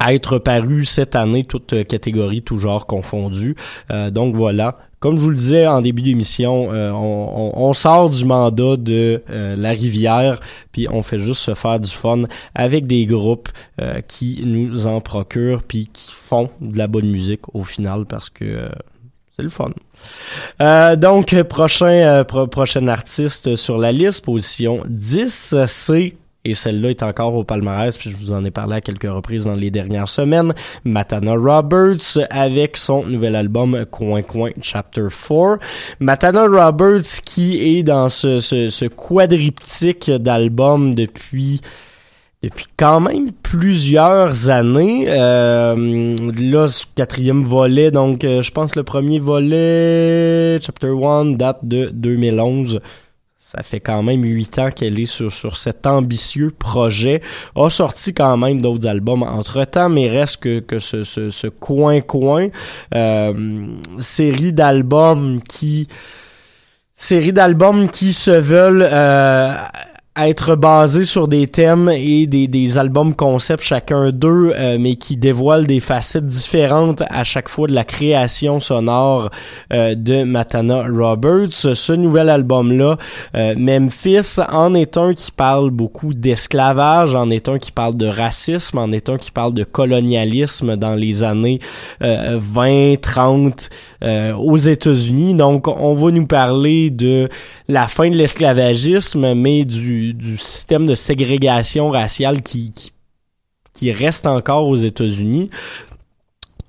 à 0.00 0.14
être 0.14 0.38
parue 0.38 0.84
cette 0.84 1.16
année, 1.16 1.42
toute 1.42 1.72
euh, 1.72 1.82
catégorie, 1.82 2.42
tout 2.42 2.58
genre 2.58 2.86
confondu. 2.86 3.56
Euh, 3.90 4.10
donc 4.12 4.36
voilà. 4.36 4.78
Comme 5.00 5.16
je 5.16 5.20
vous 5.22 5.30
le 5.30 5.34
disais 5.34 5.66
en 5.66 5.80
début 5.80 6.02
d'émission, 6.02 6.68
euh, 6.72 6.92
on, 6.92 7.52
on- 7.56 7.68
on 7.68 7.72
sort 7.72 8.08
du 8.08 8.24
mandat 8.24 8.76
de 8.76 9.22
la 9.28 9.70
rivière, 9.70 10.38
puis 10.70 10.86
on 10.88 11.02
fait 11.02 11.18
juste 11.18 11.40
se 11.42 11.54
faire 11.54 11.80
du 11.80 11.90
fun 11.90 12.22
avec 12.54 12.86
des 12.86 13.06
groupes 13.06 13.48
qui 14.06 14.42
nous 14.44 14.86
en 14.86 15.00
procurent, 15.00 15.62
puis 15.66 15.88
qui 15.92 16.12
font 16.12 16.48
de 16.60 16.78
la 16.78 16.86
bonne 16.86 17.08
musique 17.10 17.52
au 17.52 17.64
final, 17.64 18.06
parce 18.06 18.30
que 18.30 18.68
c'est 19.38 19.44
le 19.44 19.50
fun. 19.50 19.70
Euh, 20.60 20.96
donc, 20.96 21.40
prochain, 21.44 21.86
euh, 21.86 22.24
pro- 22.24 22.48
prochain 22.48 22.88
artiste 22.88 23.54
sur 23.54 23.78
la 23.78 23.92
liste, 23.92 24.24
position 24.24 24.80
10, 24.88 25.54
c'est 25.66 26.14
et 26.44 26.54
celle-là 26.54 26.90
est 26.90 27.02
encore 27.02 27.34
au 27.34 27.44
palmarès, 27.44 27.96
puis 27.98 28.10
je 28.10 28.16
vous 28.16 28.32
en 28.32 28.42
ai 28.44 28.50
parlé 28.50 28.76
à 28.76 28.80
quelques 28.80 29.02
reprises 29.10 29.44
dans 29.44 29.54
les 29.56 29.70
dernières 29.70 30.08
semaines, 30.08 30.54
Matana 30.84 31.34
Roberts 31.34 32.18
avec 32.30 32.76
son 32.78 33.04
nouvel 33.04 33.36
album 33.36 33.84
Coin 33.90 34.22
Coin 34.22 34.50
Chapter 34.62 35.08
4. 35.10 35.58
Matana 36.00 36.46
Roberts 36.46 37.20
qui 37.24 37.76
est 37.78 37.82
dans 37.82 38.08
ce, 38.08 38.40
ce, 38.40 38.70
ce 38.70 38.86
quadriptyque 38.86 40.10
d'albums 40.10 40.94
depuis 40.94 41.60
depuis 42.42 42.66
quand 42.76 43.00
même 43.00 43.32
plusieurs 43.42 44.50
années. 44.50 45.06
Euh, 45.08 46.14
là, 46.38 46.68
ce 46.68 46.86
quatrième 46.94 47.42
volet, 47.42 47.90
donc 47.90 48.24
euh, 48.24 48.42
je 48.42 48.52
pense 48.52 48.76
le 48.76 48.84
premier 48.84 49.18
volet, 49.18 50.60
Chapter 50.62 50.92
1, 51.02 51.32
date 51.32 51.60
de 51.64 51.90
2011. 51.92 52.80
Ça 53.40 53.62
fait 53.62 53.80
quand 53.80 54.02
même 54.02 54.22
huit 54.24 54.58
ans 54.58 54.70
qu'elle 54.70 55.00
est 55.00 55.06
sur, 55.06 55.32
sur 55.32 55.56
cet 55.56 55.86
ambitieux 55.86 56.50
projet. 56.50 57.22
A 57.56 57.70
sorti 57.70 58.12
quand 58.12 58.36
même 58.36 58.60
d'autres 58.60 58.86
albums 58.86 59.22
entre-temps, 59.22 59.88
mais 59.88 60.06
reste 60.06 60.36
que, 60.36 60.58
que 60.60 60.78
ce, 60.78 61.02
ce, 61.02 61.30
ce 61.30 61.46
coin-coin. 61.46 62.48
Euh, 62.94 63.66
série 64.00 64.52
d'albums 64.52 65.40
qui... 65.48 65.88
Série 66.94 67.32
d'albums 67.32 67.88
qui 67.88 68.12
se 68.12 68.32
veulent... 68.32 68.86
Euh, 68.86 69.54
être 70.26 70.56
basés 70.56 71.04
sur 71.04 71.28
des 71.28 71.46
thèmes 71.46 71.88
et 71.88 72.26
des, 72.26 72.48
des 72.48 72.78
albums 72.78 73.14
concept 73.14 73.62
chacun 73.62 74.10
d'eux, 74.10 74.52
euh, 74.56 74.76
mais 74.80 74.96
qui 74.96 75.16
dévoilent 75.16 75.66
des 75.66 75.80
facettes 75.80 76.26
différentes 76.26 77.02
à 77.08 77.24
chaque 77.24 77.48
fois 77.48 77.68
de 77.68 77.74
la 77.74 77.84
création 77.84 78.60
sonore 78.60 79.30
euh, 79.72 79.94
de 79.94 80.24
Matana 80.24 80.84
Roberts. 80.88 81.52
Ce 81.52 81.92
nouvel 81.92 82.28
album-là, 82.28 82.96
euh, 83.34 83.54
Memphis, 83.56 84.40
en 84.50 84.74
est 84.74 84.96
un 84.96 85.14
qui 85.14 85.30
parle 85.30 85.70
beaucoup 85.70 86.14
d'esclavage, 86.14 87.14
en 87.14 87.30
est 87.30 87.48
un 87.48 87.58
qui 87.58 87.72
parle 87.72 87.96
de 87.96 88.06
racisme, 88.06 88.78
en 88.78 88.90
est 88.92 89.08
un 89.08 89.18
qui 89.18 89.30
parle 89.30 89.54
de 89.54 89.64
colonialisme 89.64 90.76
dans 90.76 90.94
les 90.94 91.22
années 91.22 91.60
euh, 92.02 92.38
20, 92.40 93.00
30 93.00 93.70
euh, 94.02 94.32
aux 94.34 94.56
États-Unis. 94.56 95.34
Donc, 95.34 95.68
on 95.68 95.94
va 95.94 96.10
nous 96.10 96.26
parler 96.26 96.90
de 96.90 97.28
la 97.68 97.88
fin 97.88 98.10
de 98.10 98.16
l'esclavagisme, 98.16 99.34
mais 99.34 99.64
du, 99.64 100.07
du 100.14 100.36
système 100.36 100.86
de 100.86 100.94
ségrégation 100.94 101.90
raciale 101.90 102.42
qui, 102.42 102.92
reste 103.92 104.26
encore 104.26 104.66
aux 104.68 104.76
États-Unis. 104.76 105.50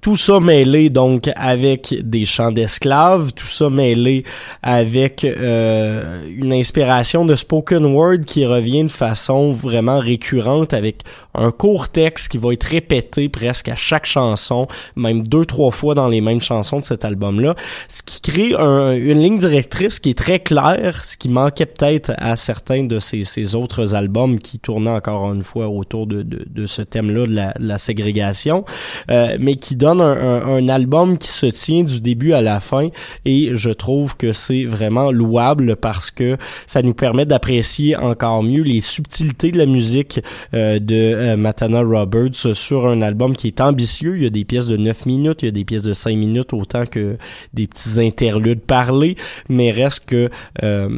Tout 0.01 0.15
ça 0.15 0.39
mêlé 0.39 0.89
donc 0.89 1.29
avec 1.35 1.93
des 2.01 2.23
chants 2.23 2.53
d'esclaves, 2.53 3.33
tout 3.33 3.47
ça 3.47 3.69
mêlé 3.69 4.23
avec 4.63 5.25
euh, 5.25 6.21
une 6.37 6.53
inspiration 6.53 7.25
de 7.25 7.35
spoken 7.35 7.83
word 7.83 8.19
qui 8.25 8.45
revient 8.45 8.85
de 8.85 8.91
façon 8.91 9.51
vraiment 9.51 9.99
récurrente 9.99 10.73
avec 10.73 11.01
un 11.35 11.51
court 11.51 11.89
texte 11.89 12.29
qui 12.29 12.37
va 12.37 12.53
être 12.53 12.63
répété 12.63 13.27
presque 13.27 13.67
à 13.67 13.75
chaque 13.75 14.05
chanson, 14.05 14.67
même 14.95 15.21
deux 15.27 15.43
trois 15.45 15.71
fois 15.71 15.95
dans 15.95 16.07
les 16.07 16.21
mêmes 16.21 16.39
chansons 16.39 16.79
de 16.79 16.85
cet 16.85 17.03
album-là, 17.03 17.55
ce 17.89 18.01
qui 18.01 18.21
crée 18.21 18.53
un- 18.57 18.93
une 18.93 19.19
ligne 19.19 19.37
directrice 19.37 19.99
qui 19.99 20.11
est 20.11 20.17
très 20.17 20.39
claire, 20.39 21.03
ce 21.03 21.17
qui 21.17 21.27
manquait 21.27 21.65
peut-être 21.65 22.13
à 22.19 22.37
certains 22.37 22.83
de 22.83 22.99
ces, 22.99 23.25
ces 23.25 23.53
autres 23.53 23.95
albums 23.95 24.39
qui 24.39 24.59
tournaient 24.59 24.91
encore 24.91 25.33
une 25.33 25.41
fois 25.41 25.67
autour 25.67 26.07
de, 26.07 26.21
de, 26.23 26.65
ce 26.67 26.81
thème-là 26.83 27.27
de 27.27 27.33
la, 27.35 27.51
de 27.59 27.67
la 27.67 27.77
ségrégation, 27.77 28.63
euh, 29.11 29.35
mais 29.41 29.55
qui 29.55 29.75
donne 29.75 29.88
un, 29.97 30.69
album 30.69 31.17
qui 31.17 31.29
se 31.29 31.45
tient 31.45 31.83
du 31.83 32.01
début 32.01 32.33
à 32.33 32.41
la 32.41 32.59
fin 32.59 32.89
et 33.25 33.51
je 33.53 33.69
trouve 33.69 34.15
que 34.17 34.33
c'est 34.33 34.65
vraiment 34.65 35.11
louable 35.11 35.75
parce 35.75 36.11
que 36.11 36.37
ça 36.67 36.81
nous 36.81 36.93
permet 36.93 37.25
d'apprécier 37.25 37.95
encore 37.95 38.43
mieux 38.43 38.61
les 38.63 38.81
subtilités 38.81 39.51
de 39.51 39.57
la 39.57 39.65
musique 39.65 40.21
euh, 40.53 40.79
de 40.79 40.95
euh, 40.95 41.37
Matana 41.37 41.81
Roberts 41.81 42.53
sur 42.53 42.87
un 42.87 43.01
album 43.01 43.35
qui 43.35 43.47
est 43.47 43.61
ambitieux. 43.61 44.17
Il 44.17 44.23
y 44.23 44.27
a 44.27 44.29
des 44.29 44.45
pièces 44.45 44.67
de 44.67 44.77
9 44.77 45.05
minutes, 45.05 45.41
il 45.41 45.45
y 45.45 45.49
a 45.49 45.51
des 45.51 45.65
pièces 45.65 45.83
de 45.83 45.93
5 45.93 46.15
minutes 46.15 46.53
autant 46.53 46.85
que 46.85 47.17
des 47.53 47.67
petits 47.67 47.99
interludes 47.99 48.61
parlés, 48.61 49.15
mais 49.47 49.71
reste 49.71 50.05
que 50.05 50.29
euh, 50.63 50.89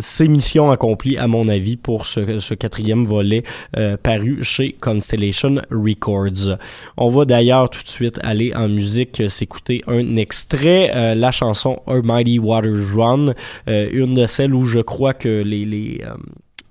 c'est 0.00 0.28
mission 0.28 0.70
accomplie 0.70 1.16
à 1.16 1.26
mon 1.26 1.48
avis 1.48 1.76
pour 1.76 2.06
ce, 2.06 2.38
ce 2.38 2.54
quatrième 2.54 3.04
volet 3.04 3.44
euh, 3.76 3.96
paru 3.96 4.42
chez 4.42 4.72
Constellation 4.72 5.56
Records. 5.70 6.58
On 6.96 7.08
va 7.08 7.24
d'ailleurs 7.24 7.70
tout 7.70 7.82
de 7.82 7.88
suite 7.88 8.18
aller 8.22 8.39
en 8.54 8.68
musique 8.68 9.20
euh, 9.20 9.28
s'écouter 9.28 9.82
un 9.86 10.16
extrait, 10.16 10.90
euh, 10.94 11.14
la 11.14 11.30
chanson 11.30 11.80
Almighty 11.86 12.38
Waters 12.38 12.94
Run, 12.94 13.34
euh, 13.68 13.88
une 13.92 14.14
de 14.14 14.26
celles 14.26 14.54
où 14.54 14.64
je 14.64 14.80
crois 14.80 15.14
que 15.14 15.42
les 15.42 15.64
les, 15.64 16.02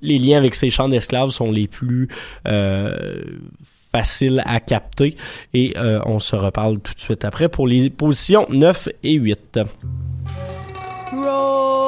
les 0.01 0.17
liens 0.17 0.37
avec 0.37 0.55
ces 0.55 0.69
chants 0.69 0.89
d'esclaves 0.89 1.29
sont 1.29 1.51
les 1.51 1.67
plus 1.67 2.09
faciles 3.91 4.41
à 4.45 4.59
capter 4.59 5.15
et 5.53 5.73
on 6.05 6.19
se 6.19 6.35
reparle 6.35 6.79
tout 6.79 6.93
de 6.93 6.99
suite 6.99 7.25
après 7.25 7.49
pour 7.49 7.67
les 7.67 7.89
positions 7.89 8.47
9 8.49 8.89
et 9.03 9.13
8. 9.13 9.59
Will 11.13 11.78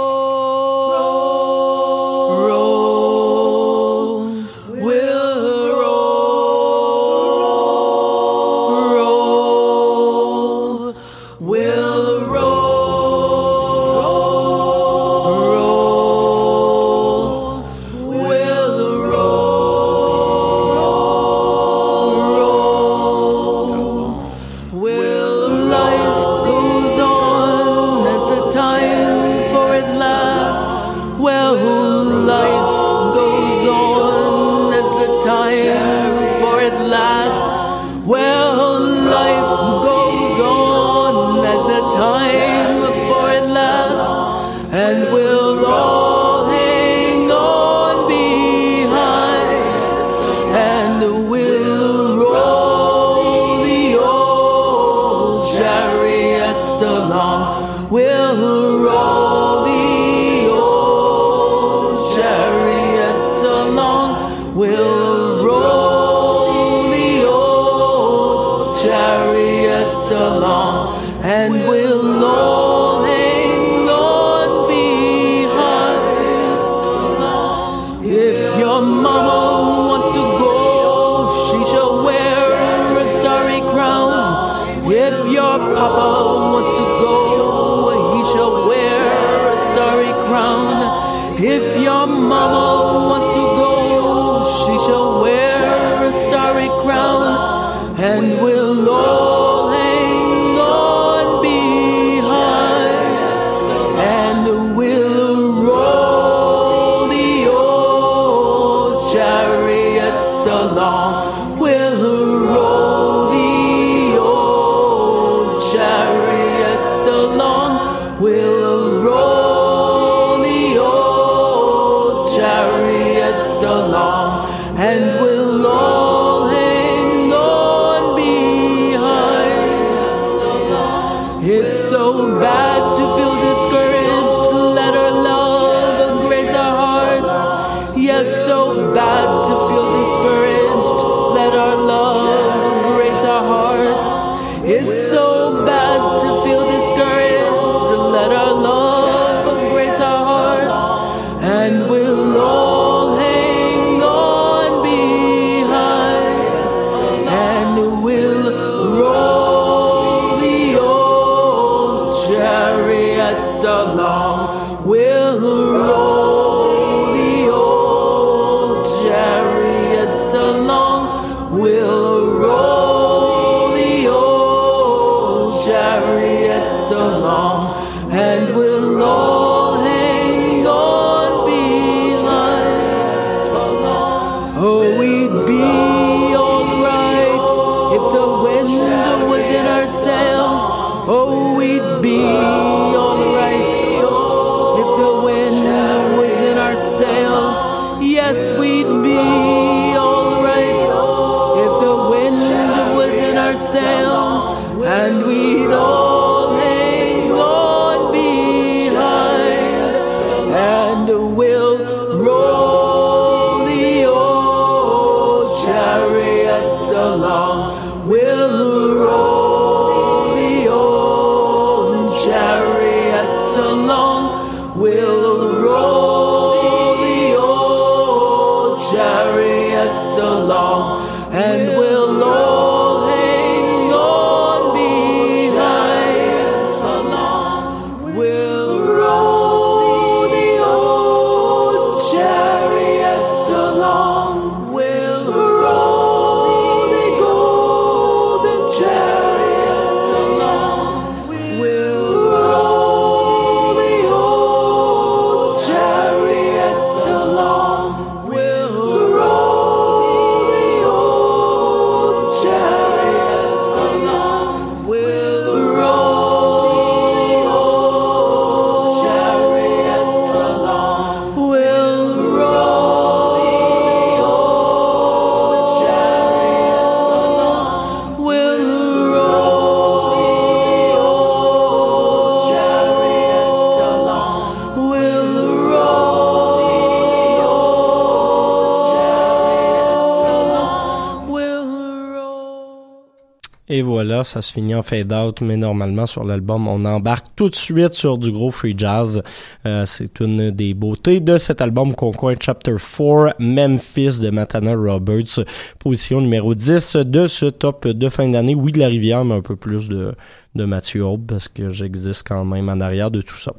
Et 293.74 293.84
voilà, 293.84 294.26
ça 294.26 294.42
se 294.42 294.52
finit 294.52 294.76
en 294.76 294.82
fade 294.82 295.14
out, 295.14 295.40
mais 295.40 295.56
normalement 295.56 296.06
sur 296.06 296.26
l'album, 296.26 296.68
on 296.68 296.84
embarque 296.84 297.28
tout 297.38 297.48
de 297.48 297.56
suite 297.56 297.94
sur 297.94 298.18
du 298.18 298.30
gros 298.30 298.52
free 298.52 298.76
jazz. 298.78 299.24
Euh, 299.66 299.86
c'est 299.86 300.20
une 300.20 300.52
des 300.52 300.74
beautés 300.74 301.22
de 301.22 301.38
cet 301.38 301.62
album 301.62 301.96
Concoin 301.96 302.36
Chapter 302.38 302.76
4, 302.76 303.36
Memphis 303.40 304.20
de 304.20 304.30
Matana 304.30 304.76
Roberts, 304.76 305.46
position 305.80 306.20
numéro 306.20 306.54
10 306.54 306.98
de 306.98 307.28
ce 307.28 307.46
top 307.46 307.88
de 307.88 308.10
fin 308.10 308.28
d'année. 308.28 308.56
Oui, 308.56 308.74
de 308.74 308.80
la 308.80 308.88
rivière, 308.88 309.24
mais 309.24 309.36
un 309.36 309.42
peu 309.42 309.56
plus 309.56 309.88
de, 309.88 310.16
de 310.56 310.66
Mathieu 310.66 311.04
Hope, 311.04 311.28
parce 311.28 311.48
que 311.48 311.70
j'existe 311.70 312.28
quand 312.28 312.44
même 312.44 312.70
en 312.70 312.80
arrière 312.80 313.12
de 313.12 313.22
tout 313.22 313.38
ça. 313.38 313.54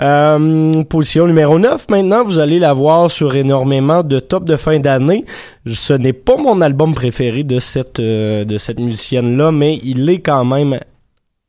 Euh, 0.00 0.82
position 0.84 1.26
numéro 1.26 1.58
9, 1.58 1.88
maintenant, 1.88 2.24
vous 2.24 2.38
allez 2.38 2.58
la 2.58 2.72
voir 2.72 3.10
sur 3.10 3.34
énormément 3.34 4.02
de 4.02 4.18
top 4.18 4.44
de 4.44 4.56
fin 4.56 4.78
d'année. 4.78 5.24
Ce 5.72 5.92
n'est 5.92 6.12
pas 6.12 6.36
mon 6.36 6.60
album 6.60 6.94
préféré 6.94 7.44
de 7.44 7.60
cette, 7.60 8.00
euh, 8.00 8.44
de 8.44 8.58
cette 8.58 8.80
musicienne-là, 8.80 9.52
mais 9.52 9.78
il 9.82 10.08
est 10.08 10.20
quand 10.20 10.44
même 10.44 10.78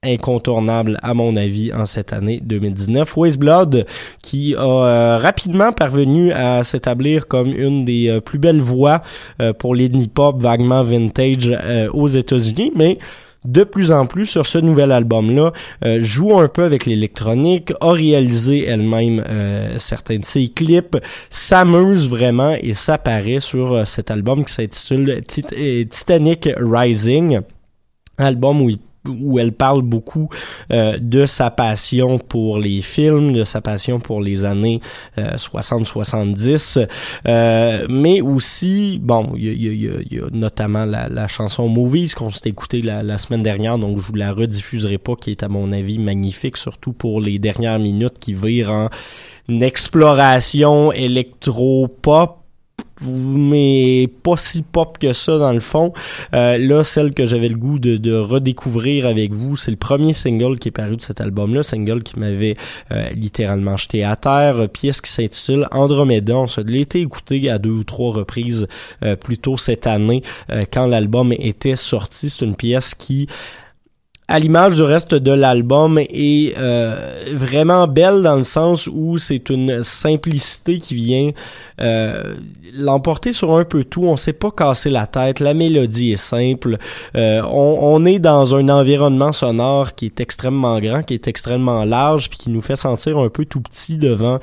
incontournable 0.05 0.99
à 1.01 1.13
mon 1.13 1.35
avis 1.35 1.73
en 1.73 1.85
cette 1.85 2.13
année 2.13 2.39
2019. 2.43 3.17
Waste 3.17 3.37
Blood 3.37 3.85
qui 4.21 4.55
a 4.55 4.61
euh, 4.61 5.17
rapidement 5.17 5.71
parvenu 5.71 6.31
à 6.31 6.63
s'établir 6.63 7.27
comme 7.27 7.47
une 7.47 7.83
des 7.83 8.09
euh, 8.09 8.21
plus 8.21 8.39
belles 8.39 8.61
voix 8.61 9.01
euh, 9.41 9.53
pour 9.53 9.75
l'indie 9.75 10.07
pop 10.07 10.41
vaguement 10.41 10.83
vintage 10.83 11.57
aux 11.93 12.07
États-Unis, 12.07 12.71
mais 12.75 12.97
de 13.45 13.63
plus 13.63 13.91
en 13.91 14.05
plus 14.05 14.25
sur 14.25 14.45
ce 14.45 14.57
nouvel 14.57 14.91
album-là, 14.91 15.51
euh, 15.83 15.99
joue 16.01 16.37
un 16.39 16.47
peu 16.47 16.63
avec 16.63 16.85
l'électronique, 16.85 17.73
a 17.81 17.91
réalisé 17.91 18.65
elle-même 18.65 19.23
euh, 19.29 19.77
certains 19.79 20.17
de 20.17 20.25
ses 20.25 20.47
clips, 20.49 20.97
s'amuse 21.29 22.09
vraiment 22.09 22.55
et 22.61 22.73
ça 22.73 22.97
paraît 22.97 23.39
sur 23.39 23.73
euh, 23.73 23.85
cet 23.85 24.11
album 24.11 24.45
qui 24.45 24.53
s'intitule 24.53 25.21
Tit- 25.27 25.45
euh, 25.57 25.83
Titanic 25.85 26.49
Rising, 26.57 27.39
album 28.17 28.61
où 28.61 28.69
il 28.69 28.79
où 29.07 29.39
elle 29.39 29.51
parle 29.51 29.81
beaucoup 29.81 30.29
euh, 30.71 30.97
de 30.99 31.25
sa 31.25 31.51
passion 31.51 32.17
pour 32.19 32.57
les 32.59 32.81
films, 32.81 33.33
de 33.33 33.43
sa 33.43 33.61
passion 33.61 33.99
pour 33.99 34.21
les 34.21 34.45
années 34.45 34.81
euh, 35.17 35.35
60-70, 35.35 36.87
euh, 37.27 37.85
mais 37.89 38.21
aussi, 38.21 38.99
bon, 39.01 39.33
il 39.35 39.43
y 39.53 39.67
y 39.67 39.85
y 39.85 40.19
a- 40.19 40.29
notamment 40.31 40.85
la, 40.85 41.09
la 41.09 41.27
chanson 41.27 41.67
Movies 41.67 42.13
qu'on 42.15 42.29
s'est 42.29 42.49
écouté 42.49 42.81
la, 42.81 43.03
la 43.03 43.17
semaine 43.17 43.43
dernière, 43.43 43.77
donc 43.77 43.97
je 43.99 44.03
vous 44.03 44.15
la 44.15 44.31
rediffuserai 44.33 44.97
pas, 44.97 45.15
qui 45.15 45.31
est 45.31 45.43
à 45.43 45.47
mon 45.49 45.71
avis 45.71 45.99
magnifique, 45.99 46.57
surtout 46.57 46.93
pour 46.93 47.21
les 47.21 47.39
dernières 47.39 47.79
minutes 47.79 48.19
qui 48.19 48.33
virent 48.33 48.71
en 48.71 48.89
exploration 49.61 50.91
électro-pop 50.91 52.37
mais 53.01 54.09
pas 54.23 54.37
si 54.37 54.61
pop 54.61 54.97
que 54.97 55.13
ça 55.13 55.37
dans 55.37 55.51
le 55.51 55.59
fond. 55.59 55.93
Euh, 56.33 56.57
là, 56.57 56.83
celle 56.83 57.13
que 57.13 57.25
j'avais 57.25 57.49
le 57.49 57.57
goût 57.57 57.79
de, 57.79 58.15
redécouvrir 58.15 59.05
avec 59.05 59.33
vous, 59.33 59.55
c'est 59.55 59.71
le 59.71 59.77
premier 59.77 60.13
single 60.13 60.57
qui 60.57 60.69
est 60.69 60.71
paru 60.71 60.95
de 60.95 61.01
cet 61.01 61.21
album-là, 61.21 61.63
single 61.63 62.03
qui 62.03 62.19
m'avait 62.19 62.55
euh, 62.91 63.09
littéralement 63.11 63.77
jeté 63.77 64.03
à 64.03 64.15
terre, 64.15 64.69
pièce 64.69 65.01
qui 65.01 65.11
s'intitule 65.11 65.67
Andromeda. 65.71 66.35
On 66.35 66.47
se 66.47 66.61
l'était 66.61 67.01
écouté 67.01 67.49
à 67.49 67.57
deux 67.59 67.71
ou 67.71 67.83
trois 67.83 68.11
reprises 68.11 68.67
euh, 69.03 69.15
plus 69.15 69.37
tôt 69.37 69.57
cette 69.57 69.87
année 69.87 70.23
quand 70.71 70.87
l'album 70.87 71.33
était 71.33 71.75
sorti. 71.75 72.29
C'est 72.29 72.45
une 72.45 72.55
pièce 72.55 72.95
qui 72.95 73.27
à 74.27 74.39
l'image 74.39 74.75
du 74.75 74.81
reste 74.81 75.13
de 75.13 75.31
l'album 75.31 75.99
est 75.99 76.57
euh, 76.57 76.95
vraiment 77.33 77.87
belle 77.87 78.23
dans 78.23 78.35
le 78.35 78.43
sens 78.43 78.87
où 78.87 79.17
c'est 79.19 79.49
une 79.49 79.83
simplicité 79.83 80.79
qui 80.79 80.95
vient 80.95 81.31
euh, 81.79 82.35
l'emporter 82.73 83.33
sur 83.33 83.55
un 83.55 83.63
peu 83.65 83.83
tout. 83.83 84.03
On 84.03 84.17
sait 84.17 84.33
pas 84.33 84.49
casser 84.49 84.89
la 84.89 85.05
tête. 85.05 85.39
La 85.39 85.53
mélodie 85.53 86.13
est 86.13 86.17
simple. 86.17 86.77
Euh, 87.15 87.43
on, 87.43 87.77
on, 87.81 88.05
est 88.05 88.19
dans 88.19 88.55
un 88.55 88.67
environnement 88.69 89.31
sonore 89.31 89.93
qui 89.93 90.07
est 90.07 90.19
extrêmement 90.19 90.79
grand, 90.79 91.03
qui 91.03 91.13
est 91.13 91.27
extrêmement 91.27 91.85
large, 91.85 92.29
puis 92.29 92.39
qui 92.39 92.49
nous 92.49 92.61
fait 92.61 92.75
sentir 92.75 93.19
un 93.19 93.29
peu 93.29 93.45
tout 93.45 93.61
petit 93.61 93.97
devant 93.97 94.39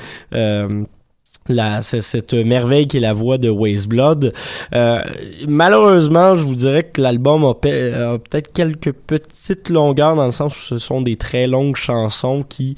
la, 1.49 1.83
cette 1.83 2.35
merveille 2.35 2.87
qui 2.87 2.99
est 2.99 3.01
la 3.01 3.13
voix 3.13 3.39
de 3.39 3.49
Waste 3.49 3.89
Blood. 3.89 4.33
Euh, 4.75 5.01
malheureusement, 5.49 6.37
je 6.37 6.45
vous 6.45 6.55
dirais 6.55 6.85
que 6.85 7.01
l'album 7.01 7.45
a, 7.45 7.55
peut-être 7.55 8.53
quelques 8.53 8.93
petites 8.93 9.69
longueurs 9.69 10.17
dans 10.17 10.27
le 10.27 10.33
sens 10.33 10.57
où 10.57 10.61
ce 10.61 10.79
sont 10.79 11.01
des 11.03 11.17
très 11.17 11.47
longues 11.47 11.77
chansons 11.77 12.45
qui 12.49 12.77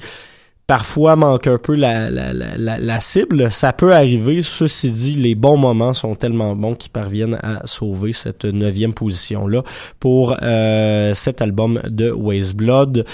parfois 0.67 1.15
manquent 1.15 1.47
un 1.47 1.57
peu 1.57 1.75
la, 1.75 2.09
la, 2.09 2.33
la, 2.33 2.79
la, 2.79 2.99
cible. 2.99 3.51
Ça 3.51 3.71
peut 3.71 3.93
arriver. 3.93 4.41
Ceci 4.41 4.91
dit, 4.91 5.13
les 5.13 5.35
bons 5.35 5.57
moments 5.57 5.93
sont 5.93 6.15
tellement 6.15 6.55
bons 6.55 6.75
qu'ils 6.75 6.91
parviennent 6.91 7.37
à 7.43 7.65
sauver 7.67 8.13
cette 8.13 8.45
neuvième 8.45 8.93
position-là 8.93 9.63
pour 9.99 10.35
euh, 10.41 11.13
cet 11.13 11.41
album 11.41 11.79
de 11.87 12.11
Waste 12.11 12.55
Blood. 12.55 13.05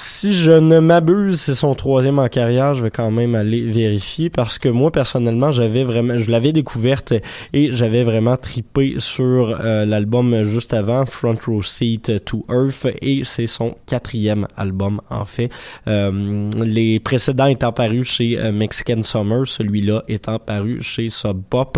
Si 0.00 0.32
je 0.32 0.52
ne 0.52 0.78
m'abuse, 0.78 1.40
c'est 1.40 1.56
son 1.56 1.74
troisième 1.74 2.20
en 2.20 2.28
carrière. 2.28 2.72
Je 2.72 2.84
vais 2.84 2.90
quand 2.90 3.10
même 3.10 3.34
aller 3.34 3.62
vérifier 3.62 4.30
parce 4.30 4.56
que 4.56 4.68
moi 4.68 4.92
personnellement, 4.92 5.50
j'avais 5.50 5.82
vraiment, 5.82 6.16
je 6.16 6.30
l'avais 6.30 6.52
découverte 6.52 7.14
et 7.52 7.72
j'avais 7.72 8.04
vraiment 8.04 8.36
tripé 8.36 8.94
sur 8.98 9.58
euh, 9.60 9.84
l'album 9.84 10.44
juste 10.44 10.72
avant, 10.72 11.04
Front 11.04 11.34
Row 11.44 11.64
Seat 11.64 12.24
to 12.24 12.46
Earth, 12.48 12.86
et 13.02 13.24
c'est 13.24 13.48
son 13.48 13.74
quatrième 13.86 14.46
album 14.56 15.00
en 15.10 15.24
fait. 15.24 15.50
Euh, 15.88 16.48
les 16.58 17.00
précédents 17.00 17.46
étant 17.46 17.72
parus 17.72 18.06
chez 18.06 18.38
euh, 18.38 18.52
Mexican 18.52 19.02
Summer, 19.02 19.48
celui-là 19.48 20.04
étant 20.06 20.38
paru 20.38 20.80
chez 20.80 21.08
Sub 21.08 21.42
Pop 21.50 21.76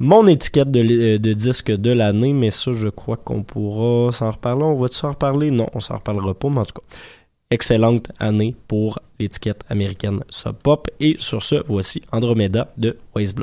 mon 0.00 0.28
étiquette 0.28 0.70
de, 0.70 1.16
de 1.16 1.32
disque 1.32 1.72
de 1.72 1.90
l'année, 1.90 2.32
mais 2.32 2.50
ça, 2.50 2.70
je 2.72 2.86
crois 2.86 3.16
qu'on 3.16 3.42
pourra 3.42 4.12
s'en 4.12 4.30
reparler. 4.30 4.62
On 4.62 4.76
va 4.76 4.86
s'en 4.92 5.10
reparler? 5.10 5.50
Non, 5.50 5.66
on 5.74 5.80
s'en 5.80 5.96
reparlera 5.96 6.34
pas, 6.34 6.48
mais 6.48 6.60
en 6.60 6.64
tout 6.64 6.74
cas 6.74 6.96
excellente 7.50 8.12
année 8.18 8.54
pour 8.66 8.98
l'étiquette 9.18 9.64
américaine 9.68 10.22
Sub 10.28 10.56
Pop. 10.56 10.88
Et 11.00 11.16
sur 11.18 11.42
ce, 11.42 11.56
voici 11.66 12.02
Andromeda 12.12 12.72
de 12.76 12.98
Waste 13.14 13.36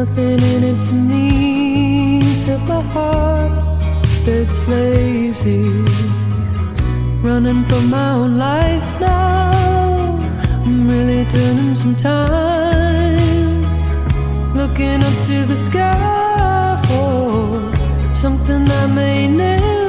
nothing 0.00 0.40
in 0.54 0.64
it 0.64 0.80
for 0.86 0.94
me 0.94 2.18
except 2.30 2.62
my 2.62 2.80
heart 2.94 3.52
that's 4.24 4.66
lazy. 4.66 5.68
Running 7.26 7.62
from 7.66 7.90
my 7.90 8.12
own 8.20 8.38
life 8.38 8.88
now. 8.98 10.16
I'm 10.64 10.88
really 10.88 11.24
turning 11.26 11.74
some 11.74 11.96
time. 11.96 13.62
Looking 14.60 15.02
up 15.08 15.16
to 15.28 15.36
the 15.50 15.58
sky 15.68 16.80
for 16.88 18.14
something 18.14 18.62
I 18.82 18.86
may 18.86 19.28
never. 19.28 19.79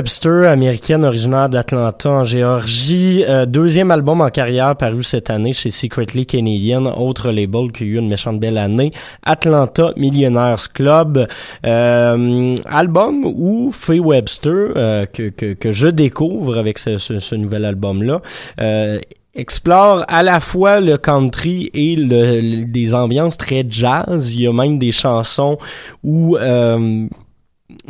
Webster, 0.00 0.44
américaine 0.50 1.06
originaire 1.06 1.48
d'Atlanta 1.48 2.10
en 2.10 2.24
Géorgie, 2.24 3.24
euh, 3.26 3.46
deuxième 3.46 3.90
album 3.90 4.20
en 4.20 4.28
carrière 4.28 4.76
paru 4.76 5.02
cette 5.02 5.30
année 5.30 5.54
chez 5.54 5.70
Secretly 5.70 6.26
Canadian, 6.26 6.84
autre 7.00 7.30
label 7.30 7.72
qui 7.72 7.84
a 7.84 7.86
eu 7.86 7.96
une 7.98 8.08
méchante 8.08 8.38
belle 8.38 8.58
année, 8.58 8.92
Atlanta 9.22 9.94
Millionaires 9.96 10.70
Club, 10.74 11.26
euh, 11.64 12.56
album 12.66 13.24
où 13.24 13.70
Faye 13.72 14.00
Webster, 14.00 14.52
euh, 14.76 15.06
que, 15.06 15.30
que, 15.30 15.54
que 15.54 15.72
je 15.72 15.86
découvre 15.86 16.58
avec 16.58 16.78
ce, 16.78 16.98
ce, 16.98 17.34
nouvel 17.34 17.64
album-là, 17.64 18.20
euh, 18.60 18.98
explore 19.34 20.04
à 20.08 20.22
la 20.22 20.40
fois 20.40 20.80
le 20.80 20.98
country 20.98 21.70
et 21.72 21.96
le, 21.96 22.40
le- 22.42 22.64
des 22.66 22.94
ambiances 22.94 23.38
très 23.38 23.64
jazz. 23.66 24.34
Il 24.34 24.42
y 24.42 24.46
a 24.46 24.52
même 24.52 24.78
des 24.78 24.92
chansons 24.92 25.56
où 26.04 26.36
euh, 26.36 27.06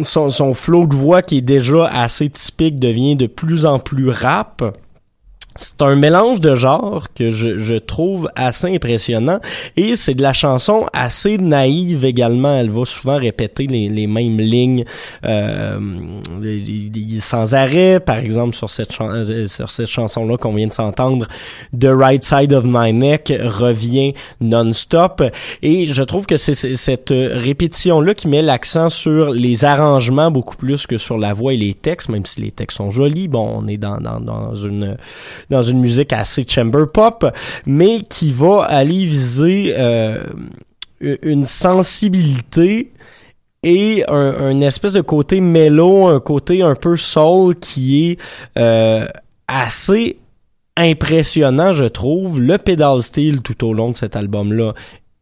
son, 0.02 0.30
son 0.30 0.54
flow 0.54 0.86
de 0.86 0.94
voix 0.94 1.22
qui 1.22 1.38
est 1.38 1.42
déjà 1.42 1.86
assez 1.86 2.28
typique 2.28 2.78
devient 2.78 3.16
de 3.16 3.26
plus 3.26 3.66
en 3.66 3.78
plus 3.78 4.08
rap. 4.08 4.62
C'est 5.58 5.80
un 5.82 5.96
mélange 5.96 6.40
de 6.40 6.54
genres 6.54 7.06
que 7.14 7.30
je, 7.30 7.58
je 7.58 7.74
trouve 7.74 8.28
assez 8.34 8.74
impressionnant 8.74 9.38
et 9.76 9.96
c'est 9.96 10.14
de 10.14 10.22
la 10.22 10.32
chanson 10.32 10.86
assez 10.92 11.38
naïve 11.38 12.04
également. 12.04 12.56
Elle 12.56 12.70
va 12.70 12.84
souvent 12.84 13.16
répéter 13.16 13.66
les, 13.66 13.88
les 13.88 14.06
mêmes 14.06 14.40
lignes 14.40 14.84
euh, 15.24 15.78
sans 17.20 17.54
arrêt. 17.54 18.00
Par 18.00 18.18
exemple, 18.18 18.56
sur 18.56 18.70
cette, 18.70 19.00
euh, 19.00 19.46
sur 19.46 19.70
cette 19.70 19.86
chanson-là 19.86 20.36
qu'on 20.36 20.54
vient 20.54 20.66
de 20.66 20.72
s'entendre, 20.72 21.26
The 21.78 21.88
Right 21.90 22.24
Side 22.24 22.52
of 22.52 22.64
My 22.66 22.92
Neck 22.92 23.32
revient 23.40 24.14
non-stop. 24.40 25.22
Et 25.62 25.86
je 25.86 26.02
trouve 26.02 26.26
que 26.26 26.36
c'est 26.36 26.54
c'est 26.56 26.76
cette 26.76 27.10
répétition-là 27.10 28.14
qui 28.14 28.28
met 28.28 28.42
l'accent 28.42 28.88
sur 28.88 29.30
les 29.30 29.64
arrangements 29.64 30.30
beaucoup 30.30 30.56
plus 30.56 30.86
que 30.86 30.96
sur 30.96 31.18
la 31.18 31.34
voix 31.34 31.52
et 31.52 31.56
les 31.56 31.74
textes, 31.74 32.08
même 32.08 32.24
si 32.24 32.40
les 32.40 32.50
textes 32.50 32.78
sont 32.78 32.90
jolis. 32.90 33.28
Bon, 33.28 33.46
on 33.58 33.66
est 33.68 33.76
dans, 33.76 33.98
dans, 33.98 34.20
dans 34.20 34.54
une 34.54 34.96
dans 35.50 35.62
une 35.62 35.80
musique 35.80 36.12
assez 36.12 36.44
chamber 36.48 36.84
pop, 36.92 37.26
mais 37.66 38.00
qui 38.00 38.32
va 38.32 38.64
aller 38.64 39.04
viser 39.04 39.74
euh, 39.76 40.18
une 41.00 41.44
sensibilité 41.44 42.92
et 43.62 44.04
un, 44.08 44.60
espèce 44.60 44.92
de 44.92 45.00
côté 45.00 45.40
mélo, 45.40 46.06
un 46.06 46.20
côté 46.20 46.62
un 46.62 46.76
peu 46.76 46.96
soul 46.96 47.56
qui 47.56 48.10
est 48.10 48.18
euh, 48.58 49.06
assez 49.48 50.18
impressionnant, 50.76 51.72
je 51.72 51.84
trouve. 51.84 52.40
Le 52.40 52.58
pedal 52.58 53.02
steel 53.02 53.40
tout 53.40 53.66
au 53.66 53.72
long 53.72 53.90
de 53.90 53.96
cet 53.96 54.14
album-là 54.14 54.74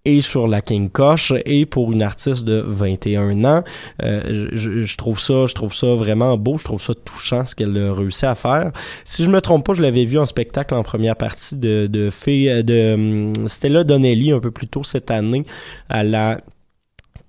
et 0.05 0.21
sur 0.21 0.47
la 0.49 0.61
King 0.61 0.91
Koch 0.91 1.33
et 1.47 1.65
pour 1.67 1.93
une 1.93 2.03
artiste 2.03 2.45
de 2.45 2.63
21 2.67 3.45
ans, 3.45 3.65
euh, 4.03 4.49
je, 4.53 4.83
je 4.85 4.97
trouve 4.97 5.19
ça, 5.19 5.47
je 5.47 5.55
trouve 5.55 5.73
ça 5.75 5.95
vraiment 5.95 6.37
beau, 6.37 6.59
je 6.59 6.65
trouve 6.65 6.81
ça 6.81 6.93
touchant 6.95 7.47
ce 7.47 7.55
qu'elle 7.55 7.77
a 7.79 7.93
réussi 7.95 8.27
à 8.27 8.35
faire. 8.35 8.73
Si 9.05 9.25
je 9.25 9.31
me 9.31 9.41
trompe 9.41 9.65
pas, 9.67 9.75
je 9.75 9.83
l'avais 9.83 10.05
vu 10.05 10.19
en 10.19 10.27
spectacle 10.27 10.75
en 10.75 10.83
première 10.83 11.17
partie 11.17 11.57
de 11.57 11.87
de 11.91 12.11
Fée- 12.11 12.63
de 12.63 12.95
hum, 12.95 13.49
Stella 13.49 13.85
Donnelly 13.85 14.33
un 14.33 14.41
peu 14.41 14.51
plus 14.51 14.69
tôt 14.69 14.85
cette 14.85 15.11
année 15.11 15.45
à 15.89 16.03
la 16.05 16.39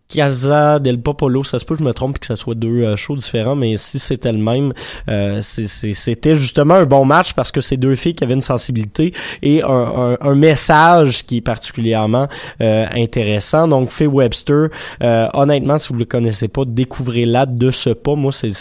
Casa 0.08 0.80
del 0.80 1.00
Popolo, 1.02 1.44
ça 1.44 1.58
se 1.60 1.66
peut 1.66 1.76
que 1.76 1.80
je 1.80 1.86
me 1.88 1.94
trompe 1.94 2.20
que 2.20 2.26
ça 2.26 2.36
soit 2.36 2.54
deux 2.56 2.84
euh, 2.84 2.96
shows 2.96 3.16
différents, 3.16 3.56
mais 3.56 3.76
si 3.78 3.98
c'était 4.00 4.32
le 4.32 4.38
même, 4.38 4.72
euh, 5.10 5.40
c'était 5.42 6.36
justement 6.36 6.76
un 6.76 6.86
bon 6.86 7.06
match 7.06 7.34
parce 7.34 7.52
que 7.52 7.60
c'est 7.62 7.78
deux 7.78 7.96
filles 7.96 8.14
qui 8.14 8.24
avaient 8.24 8.36
une 8.36 8.42
sensibilité 8.42 9.14
et 9.42 9.64
un, 9.64 9.68
un- 9.68 10.18
un 10.22 10.36
message 10.36 11.26
qui 11.26 11.38
est 11.38 11.42
particulièrement 11.42 12.28
euh, 12.62 12.86
intéressant. 12.94 13.68
Donc, 13.68 13.90
Faye 13.90 14.08
Webster, 14.08 14.68
euh, 15.04 15.28
honnêtement, 15.34 15.78
si 15.78 15.92
vous 15.92 16.00
le 16.00 16.06
connaissez 16.06 16.48
pas, 16.48 16.64
découvrez-la 16.66 17.46
de 17.48 17.72
ce 17.72 17.90
pas. 17.90 18.16
Moi, 18.16 18.32
c'est- 18.32 18.52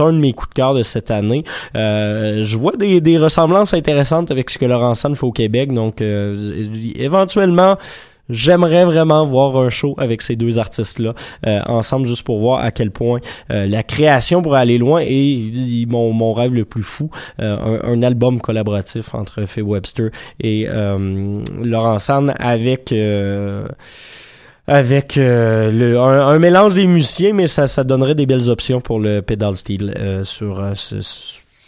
un 0.00 0.12
de 0.12 0.18
mes 0.18 0.32
coups 0.32 0.50
de 0.50 0.54
cœur 0.54 0.74
de 0.74 0.82
cette 0.82 1.10
année. 1.10 1.44
Euh, 1.76 2.44
je 2.44 2.56
vois 2.56 2.76
des, 2.76 3.00
des 3.00 3.18
ressemblances 3.18 3.72
intéressantes 3.74 4.30
avec 4.30 4.50
ce 4.50 4.58
que 4.58 4.66
Laurent 4.66 4.94
San 4.94 5.14
fait 5.16 5.24
au 5.24 5.32
Québec, 5.32 5.72
donc 5.72 6.00
euh, 6.02 6.66
éventuellement, 6.96 7.76
J'aimerais 8.30 8.84
vraiment 8.84 9.26
voir 9.26 9.56
un 9.56 9.68
show 9.68 9.94
avec 9.98 10.22
ces 10.22 10.36
deux 10.36 10.58
artistes-là 10.58 11.14
euh, 11.46 11.60
ensemble 11.66 12.06
juste 12.06 12.22
pour 12.22 12.38
voir 12.38 12.60
à 12.64 12.70
quel 12.70 12.90
point 12.90 13.20
euh, 13.50 13.66
la 13.66 13.82
création 13.82 14.42
pourrait 14.42 14.60
aller 14.60 14.78
loin 14.78 15.02
et, 15.04 15.84
mon, 15.88 16.12
mon 16.12 16.32
rêve 16.32 16.54
le 16.54 16.64
plus 16.64 16.84
fou, 16.84 17.10
euh, 17.40 17.80
un, 17.82 17.92
un 17.92 18.02
album 18.02 18.40
collaboratif 18.40 19.14
entre 19.14 19.44
Faye 19.44 19.62
Webster 19.64 20.10
et 20.40 20.66
euh, 20.68 21.42
Laurent 21.62 21.98
San 21.98 22.32
avec 22.38 22.92
euh, 22.92 23.66
avec 24.68 25.18
euh, 25.18 25.70
le, 25.72 25.98
un, 25.98 26.28
un 26.28 26.38
mélange 26.38 26.74
des 26.76 26.86
musiciens, 26.86 27.32
mais 27.32 27.48
ça, 27.48 27.66
ça 27.66 27.82
donnerait 27.82 28.14
des 28.14 28.26
belles 28.26 28.48
options 28.48 28.80
pour 28.80 29.00
le 29.00 29.20
pedal 29.20 29.56
steel 29.56 29.92
euh, 29.98 30.24
sur 30.24 30.60
euh, 30.60 30.74
ce- 30.76 31.00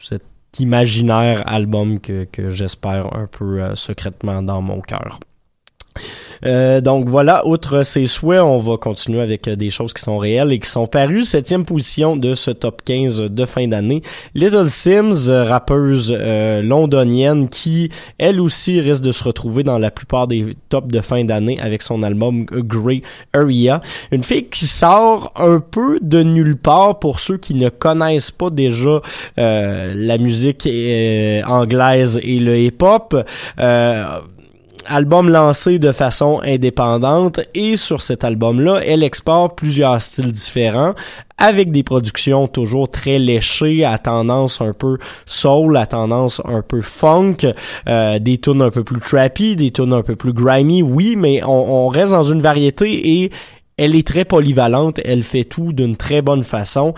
cet 0.00 0.22
imaginaire 0.60 1.42
album 1.46 1.98
que, 2.00 2.24
que 2.30 2.50
j'espère 2.50 3.12
un 3.16 3.26
peu 3.26 3.60
euh, 3.60 3.74
secrètement 3.74 4.40
dans 4.42 4.62
mon 4.62 4.80
cœur. 4.80 5.18
Euh, 6.44 6.80
donc 6.80 7.08
voilà, 7.08 7.46
outre 7.46 7.82
ces 7.82 8.06
souhaits, 8.06 8.40
on 8.40 8.58
va 8.58 8.76
continuer 8.76 9.20
avec 9.20 9.48
euh, 9.48 9.56
des 9.56 9.70
choses 9.70 9.92
qui 9.92 10.02
sont 10.02 10.18
réelles 10.18 10.52
et 10.52 10.58
qui 10.58 10.68
sont 10.68 10.86
parues. 10.86 11.24
Septième 11.24 11.64
position 11.64 12.16
de 12.16 12.34
ce 12.34 12.50
top 12.50 12.82
15 12.84 13.22
de 13.22 13.44
fin 13.44 13.66
d'année. 13.68 14.02
Little 14.34 14.68
Sims, 14.68 15.28
euh, 15.28 15.44
rappeuse 15.44 16.14
euh, 16.16 16.62
londonienne 16.62 17.48
qui, 17.48 17.90
elle 18.18 18.40
aussi, 18.40 18.80
risque 18.80 19.02
de 19.02 19.12
se 19.12 19.24
retrouver 19.24 19.62
dans 19.62 19.78
la 19.78 19.90
plupart 19.90 20.26
des 20.26 20.56
tops 20.68 20.88
de 20.88 21.00
fin 21.00 21.24
d'année 21.24 21.58
avec 21.60 21.82
son 21.82 22.02
album 22.02 22.44
Grey 22.44 23.02
Area. 23.32 23.80
Une 24.10 24.24
fille 24.24 24.46
qui 24.48 24.66
sort 24.66 25.32
un 25.36 25.60
peu 25.60 25.98
de 26.00 26.22
nulle 26.22 26.56
part 26.56 26.98
pour 26.98 27.20
ceux 27.20 27.36
qui 27.36 27.54
ne 27.54 27.68
connaissent 27.68 28.30
pas 28.30 28.50
déjà 28.50 29.00
euh, 29.38 29.94
la 29.96 30.18
musique 30.18 30.68
anglaise 31.46 32.20
et 32.22 32.38
le 32.38 32.58
hip-hop. 32.58 33.16
Euh, 33.58 34.20
album 34.86 35.28
lancé 35.28 35.78
de 35.78 35.92
façon 35.92 36.40
indépendante 36.44 37.40
et 37.54 37.76
sur 37.76 38.02
cet 38.02 38.24
album-là, 38.24 38.80
elle 38.84 39.02
exporte 39.02 39.56
plusieurs 39.56 40.00
styles 40.00 40.32
différents 40.32 40.94
avec 41.38 41.70
des 41.72 41.82
productions 41.82 42.46
toujours 42.48 42.90
très 42.90 43.18
léchées, 43.18 43.84
à 43.84 43.98
tendance 43.98 44.60
un 44.60 44.72
peu 44.72 44.98
soul, 45.26 45.76
à 45.76 45.86
tendance 45.86 46.40
un 46.44 46.62
peu 46.62 46.80
funk, 46.80 47.38
euh, 47.88 48.18
des 48.18 48.38
tunes 48.38 48.62
un 48.62 48.70
peu 48.70 48.84
plus 48.84 49.00
trappy, 49.00 49.56
des 49.56 49.70
tunes 49.70 49.92
un 49.92 50.02
peu 50.02 50.16
plus 50.16 50.32
grimy, 50.32 50.82
oui, 50.82 51.16
mais 51.16 51.42
on, 51.44 51.86
on 51.86 51.88
reste 51.88 52.10
dans 52.10 52.22
une 52.22 52.40
variété 52.40 53.22
et 53.22 53.30
elle 53.76 53.96
est 53.96 54.06
très 54.06 54.24
polyvalente, 54.24 55.00
elle 55.04 55.22
fait 55.22 55.44
tout 55.44 55.72
d'une 55.72 55.96
très 55.96 56.22
bonne 56.22 56.44
façon, 56.44 56.94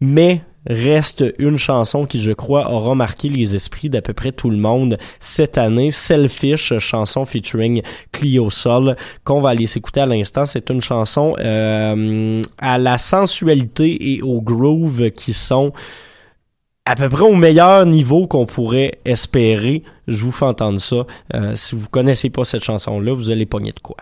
mais 0.00 0.42
reste 0.66 1.24
une 1.38 1.56
chanson 1.56 2.06
qui, 2.06 2.22
je 2.22 2.32
crois, 2.32 2.70
aura 2.70 2.94
marqué 2.94 3.28
les 3.28 3.54
esprits 3.54 3.90
d'à 3.90 4.02
peu 4.02 4.12
près 4.12 4.32
tout 4.32 4.50
le 4.50 4.56
monde 4.56 4.98
cette 5.20 5.58
année. 5.58 5.90
Selfish, 5.90 6.78
chanson 6.78 7.24
featuring 7.24 7.82
Clio 8.12 8.50
Sol, 8.50 8.96
qu'on 9.24 9.40
va 9.40 9.50
aller 9.50 9.66
s'écouter 9.66 10.00
à 10.00 10.06
l'instant. 10.06 10.46
C'est 10.46 10.70
une 10.70 10.80
chanson 10.80 11.34
euh, 11.38 12.42
à 12.58 12.78
la 12.78 12.98
sensualité 12.98 14.12
et 14.14 14.22
au 14.22 14.40
groove 14.40 15.10
qui 15.10 15.32
sont 15.32 15.72
à 16.84 16.96
peu 16.96 17.08
près 17.08 17.22
au 17.22 17.34
meilleur 17.34 17.86
niveau 17.86 18.26
qu'on 18.26 18.46
pourrait 18.46 18.98
espérer. 19.04 19.82
Je 20.08 20.24
vous 20.24 20.32
fais 20.32 20.46
entendre 20.46 20.80
ça. 20.80 21.06
Euh, 21.34 21.54
si 21.54 21.76
vous 21.76 21.88
connaissez 21.88 22.30
pas 22.30 22.44
cette 22.44 22.64
chanson-là, 22.64 23.14
vous 23.14 23.30
allez 23.30 23.46
pogner 23.46 23.72
de 23.72 23.80
quoi. 23.80 23.96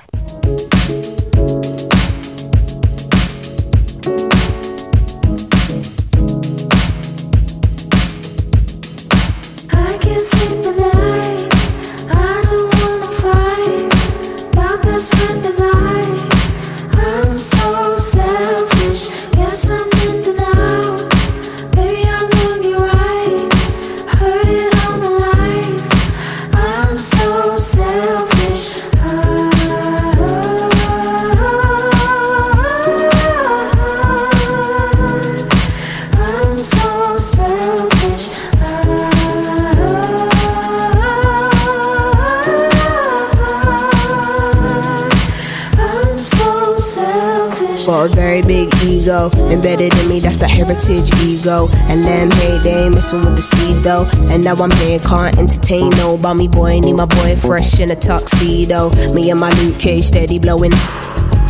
Heritage 50.71 51.13
ego. 51.21 51.69
And 51.89 52.05
them 52.05 52.31
hey, 52.31 52.59
they 52.59 52.85
ain't 52.85 52.95
messing 52.95 53.21
with 53.21 53.37
the 53.37 53.43
steez 53.43 53.83
though. 53.83 54.07
And 54.33 54.45
now 54.45 54.55
I'm 54.55 54.71
here, 54.71 54.99
can't 55.01 55.37
entertain 55.39 55.91
no 55.91 56.17
bummy 56.17 56.49
boy. 56.49 56.81
Need 56.81 56.95
my 56.95 57.07
boy 57.07 57.37
fresh 57.37 57.81
in 57.81 57.91
a 57.91 57.97
tuxedo. 57.97 58.91
Me 59.13 59.31
and 59.31 59.41
my 59.41 59.51
Luke 59.61 59.79
Cage 59.79 60.07
steady 60.07 60.39
blowing. 60.39 60.73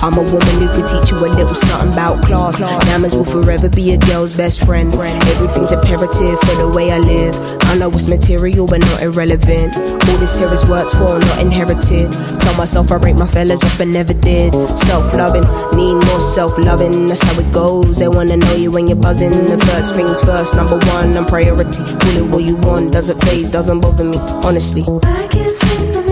I'm 0.03 0.17
a 0.17 0.23
woman 0.23 0.57
who 0.57 0.69
could 0.69 0.89
teach 0.89 1.11
you 1.11 1.19
a 1.19 1.29
little 1.29 1.55
something 1.55 1.93
about 1.93 2.25
class. 2.25 2.59
Diamonds 2.59 3.15
will 3.15 3.25
forever 3.25 3.69
be 3.69 3.93
a 3.93 3.99
girl's 3.99 4.35
best 4.35 4.65
friend. 4.65 4.93
Everything's 4.95 5.73
imperative 5.73 6.41
for 6.41 6.55
the 6.57 6.73
way 6.75 6.91
I 6.91 6.99
live. 6.99 7.35
I 7.65 7.75
know 7.77 7.91
it's 7.91 8.09
material 8.09 8.67
but 8.67 8.81
not 8.81 9.03
irrelevant. 9.03 9.77
All 9.77 10.17
this 10.17 10.39
here 10.39 10.53
is 10.53 10.65
worked 10.65 10.93
for, 10.93 11.19
not 11.19 11.39
inherited. 11.41 12.13
Tell 12.41 12.57
myself 12.57 12.91
I 12.91 12.97
rate 12.97 13.17
my 13.17 13.27
fellas 13.27 13.63
off 13.63 13.77
but 13.77 13.89
never 13.89 14.15
did. 14.15 14.55
Self 14.79 15.13
loving, 15.13 15.45
need 15.77 15.95
more 16.07 16.21
self 16.21 16.57
loving. 16.57 17.07
That's 17.07 17.23
how 17.23 17.39
it 17.39 17.53
goes. 17.53 17.99
They 17.99 18.09
wanna 18.09 18.39
know 18.39 18.55
you 18.55 18.71
when 18.71 18.89
you're 18.89 18.97
buzzing. 18.97 19.33
The 19.33 19.59
first 19.67 19.95
things 19.95 20.23
first, 20.23 20.57
number 20.57 20.79
one, 20.79 21.17
I'm 21.17 21.27
priority. 21.27 21.85
Call 21.85 22.17
it 22.17 22.27
what 22.27 22.45
you 22.45 22.57
want, 22.57 22.93
doesn't 22.93 23.21
phase, 23.21 23.51
doesn't 23.51 23.81
bother 23.81 24.05
me, 24.05 24.17
honestly. 24.19 24.83
I 25.05 25.29
can't 25.29 25.55
sleep 25.55 25.95
at 25.95 26.10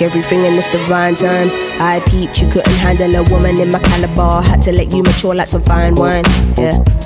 everything 0.00 0.44
in 0.44 0.56
this 0.56 0.70
divine 0.70 1.14
time. 1.14 1.50
I 1.80 2.00
peeped, 2.06 2.40
you 2.42 2.48
couldn't 2.48 2.72
handle 2.72 3.14
a 3.14 3.22
woman 3.30 3.58
in 3.58 3.70
my 3.70 3.78
caliber. 3.80 4.42
Had 4.42 4.62
to 4.62 4.72
let 4.72 4.92
you 4.92 5.02
mature 5.02 5.34
like 5.34 5.48
some 5.48 5.62
fine 5.62 5.94
wine. 5.94 6.24
Yeah, 6.56 6.82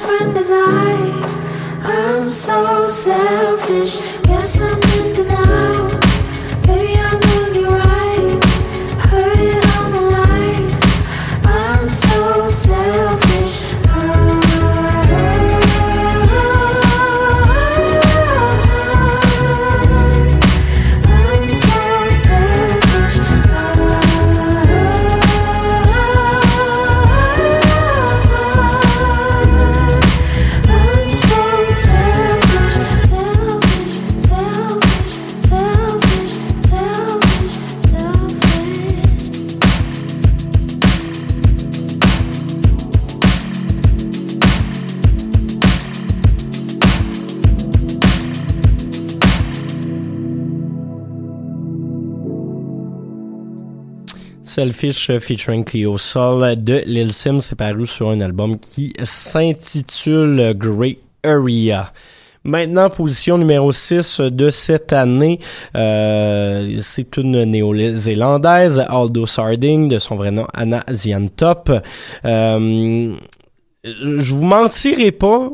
friend 0.00 0.36
is 0.36 0.50
I. 0.50 0.94
I'm 1.84 2.30
so 2.30 2.86
selfish. 2.86 4.00
Guess 4.22 4.60
I'm 4.60 4.80
Selfish 54.62 55.10
euh, 55.10 55.18
featuring 55.18 55.64
Cleo 55.64 55.98
Soul 55.98 56.54
de 56.62 56.84
Lil 56.86 57.12
Sim, 57.12 57.40
c'est 57.40 57.56
paru 57.56 57.84
sur 57.84 58.10
un 58.10 58.20
album 58.20 58.60
qui 58.60 58.92
s'intitule 59.02 60.54
Great 60.56 61.00
Area. 61.24 61.92
Maintenant, 62.44 62.88
position 62.88 63.38
numéro 63.38 63.72
6 63.72 64.20
de 64.20 64.50
cette 64.50 64.92
année, 64.92 65.40
euh, 65.74 66.78
c'est 66.80 67.16
une 67.16 67.42
néo-zélandaise, 67.42 68.84
Aldo 68.86 69.26
Sarding, 69.26 69.88
de 69.88 69.98
son 69.98 70.14
vrai 70.14 70.30
nom 70.30 70.46
Anna 70.54 70.84
Ziantop. 70.92 71.72
Euh, 72.24 73.16
je 73.82 74.32
vous 74.32 74.44
mentirai 74.44 75.10
pas, 75.10 75.50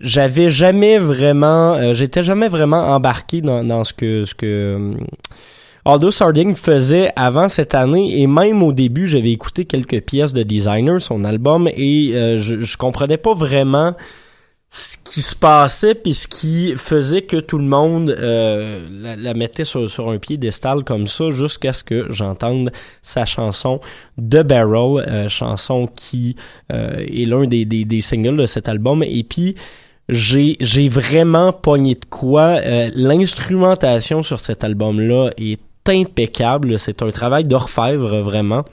j'avais 0.00 0.50
jamais 0.50 0.98
vraiment, 0.98 1.74
euh, 1.74 1.92
j'étais 1.94 2.22
jamais 2.22 2.46
vraiment 2.46 2.94
embarqué 2.94 3.40
dans, 3.40 3.82
ce 3.82 3.92
que 3.94 4.24
euh, 4.44 4.94
Aldo 5.84 6.10
Sarding 6.12 6.54
faisait 6.54 7.10
avant 7.16 7.48
cette 7.48 7.74
année 7.74 8.20
et 8.20 8.26
même 8.26 8.62
au 8.62 8.72
début 8.72 9.08
j'avais 9.08 9.32
écouté 9.32 9.64
quelques 9.64 10.00
pièces 10.02 10.32
de 10.32 10.42
Designer, 10.44 11.00
son 11.02 11.24
album 11.24 11.68
et 11.74 12.12
euh, 12.14 12.38
je, 12.38 12.60
je 12.60 12.76
comprenais 12.76 13.16
pas 13.16 13.34
vraiment 13.34 13.94
ce 14.70 14.96
qui 15.04 15.20
se 15.22 15.34
passait 15.36 15.94
puis 15.94 16.14
ce 16.14 16.28
qui 16.28 16.74
faisait 16.76 17.22
que 17.22 17.36
tout 17.36 17.58
le 17.58 17.64
monde 17.64 18.10
euh, 18.10 18.86
la, 18.90 19.16
la 19.16 19.34
mettait 19.34 19.64
sur, 19.64 19.90
sur 19.90 20.08
un 20.08 20.18
piédestal 20.18 20.84
comme 20.84 21.08
ça 21.08 21.30
jusqu'à 21.30 21.72
ce 21.72 21.82
que 21.84 22.06
j'entende 22.10 22.70
sa 23.02 23.24
chanson 23.24 23.80
The 24.16 24.42
Barrel, 24.42 25.04
euh, 25.08 25.28
chanson 25.28 25.88
qui 25.88 26.36
euh, 26.72 27.00
est 27.00 27.26
l'un 27.26 27.46
des, 27.46 27.64
des, 27.64 27.84
des 27.84 28.00
singles 28.00 28.36
de 28.36 28.46
cet 28.46 28.68
album. 28.68 29.02
Et 29.02 29.24
puis 29.24 29.56
j'ai 30.08 30.56
j'ai 30.60 30.88
vraiment 30.88 31.52
pogné 31.52 31.94
de 31.94 32.04
quoi 32.08 32.60
Euh, 32.64 32.90
l'instrumentation 32.94 34.22
sur 34.22 34.40
cet 34.40 34.64
album 34.64 35.00
là 35.00 35.30
est 35.38 35.60
impeccable. 35.88 36.78
C'est 36.78 37.02
un 37.02 37.10
travail 37.10 37.44
d'orfèvre 37.44 38.20
vraiment 38.20 38.64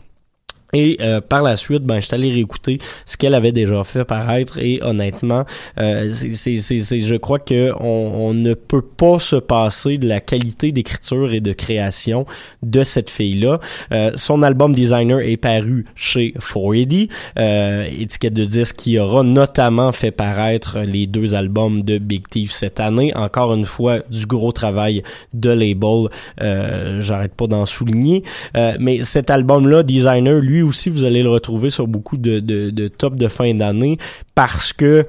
et 0.74 0.97
euh, 1.01 1.22
par 1.22 1.41
la 1.41 1.55
suite, 1.55 1.84
ben, 1.84 1.99
je 1.99 2.05
suis 2.05 2.15
allé 2.15 2.32
réécouter 2.32 2.80
ce 3.05 3.17
qu'elle 3.17 3.34
avait 3.34 3.51
déjà 3.51 3.84
fait 3.84 4.05
paraître 4.05 4.57
et 4.59 4.80
honnêtement, 4.84 5.45
euh, 5.80 6.11
c'est, 6.13 6.59
c'est, 6.59 6.80
c'est, 6.80 7.01
je 7.01 7.15
crois 7.15 7.39
que 7.39 7.74
on, 7.80 8.34
ne 8.34 8.53
peut 8.53 8.84
pas 8.84 9.17
se 9.20 9.36
passer 9.36 9.97
de 9.97 10.07
la 10.07 10.22
qualité 10.22 10.72
d'écriture 10.72 11.34
et 11.34 11.39
de 11.39 11.51
création 11.51 12.26
de 12.61 12.84
cette 12.84 13.09
fille-là. 13.09 13.59
Euh, 13.91 14.11
son 14.15 14.43
album 14.43 14.74
Designer 14.74 15.20
est 15.20 15.38
paru 15.38 15.86
chez 15.95 16.34
4AD, 16.39 17.09
euh, 17.38 17.86
étiquette 17.99 18.34
de 18.34 18.45
disque 18.45 18.76
qui 18.76 18.99
aura 18.99 19.24
notamment 19.24 19.91
fait 19.91 20.11
paraître 20.11 20.80
les 20.80 21.07
deux 21.07 21.34
albums 21.34 21.82
de 21.82 21.97
Big 21.97 22.28
Thief 22.28 22.51
cette 22.51 22.80
année. 22.80 23.11
Encore 23.15 23.53
une 23.53 23.65
fois, 23.65 23.99
du 24.09 24.26
gros 24.26 24.51
travail 24.51 25.03
de 25.34 25.49
label, 25.49 26.09
euh, 26.41 27.01
j'arrête 27.01 27.34
pas 27.34 27.47
d'en 27.47 27.65
souligner. 27.65 28.24
Euh, 28.55 28.76
mais 28.80 29.03
cet 29.03 29.30
album-là, 29.30 29.84
Designer, 29.84 30.39
lui 30.39 30.59
aussi, 30.62 30.89
vous 30.89 31.05
allez 31.05 31.24
le 31.24 31.30
retrouver 31.30 31.70
sur 31.70 31.88
beaucoup 31.88 32.18
de, 32.18 32.39
de, 32.39 32.70
de 32.70 32.88
top 32.88 33.16
de 33.16 33.28
fin 33.28 33.53
d'année 33.53 33.97
parce 34.36 34.74
que 34.74 35.05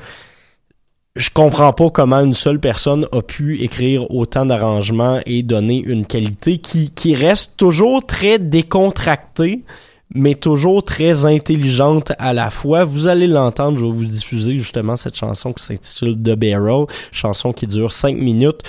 je 1.16 1.28
comprends 1.30 1.72
pas 1.72 1.90
comment 1.90 2.20
une 2.20 2.34
seule 2.34 2.60
personne 2.60 3.06
a 3.12 3.20
pu 3.20 3.60
écrire 3.62 4.10
autant 4.10 4.46
d'arrangements 4.46 5.20
et 5.26 5.42
donner 5.42 5.82
une 5.84 6.06
qualité 6.06 6.58
qui, 6.58 6.90
qui 6.90 7.14
reste 7.14 7.56
toujours 7.56 8.06
très 8.06 8.38
décontractée, 8.38 9.64
mais 10.14 10.34
toujours 10.34 10.84
très 10.84 11.26
intelligente 11.26 12.12
à 12.18 12.32
la 12.32 12.50
fois. 12.50 12.84
Vous 12.84 13.08
allez 13.08 13.26
l'entendre, 13.26 13.78
je 13.78 13.84
vais 13.84 13.90
vous 13.90 14.04
diffuser 14.04 14.56
justement 14.56 14.96
cette 14.96 15.16
chanson 15.16 15.52
qui 15.52 15.64
s'intitule 15.64 16.14
The 16.14 16.36
Barrel, 16.36 16.86
chanson 17.10 17.52
qui 17.52 17.66
dure 17.66 17.90
5 17.90 18.16
minutes. 18.16 18.62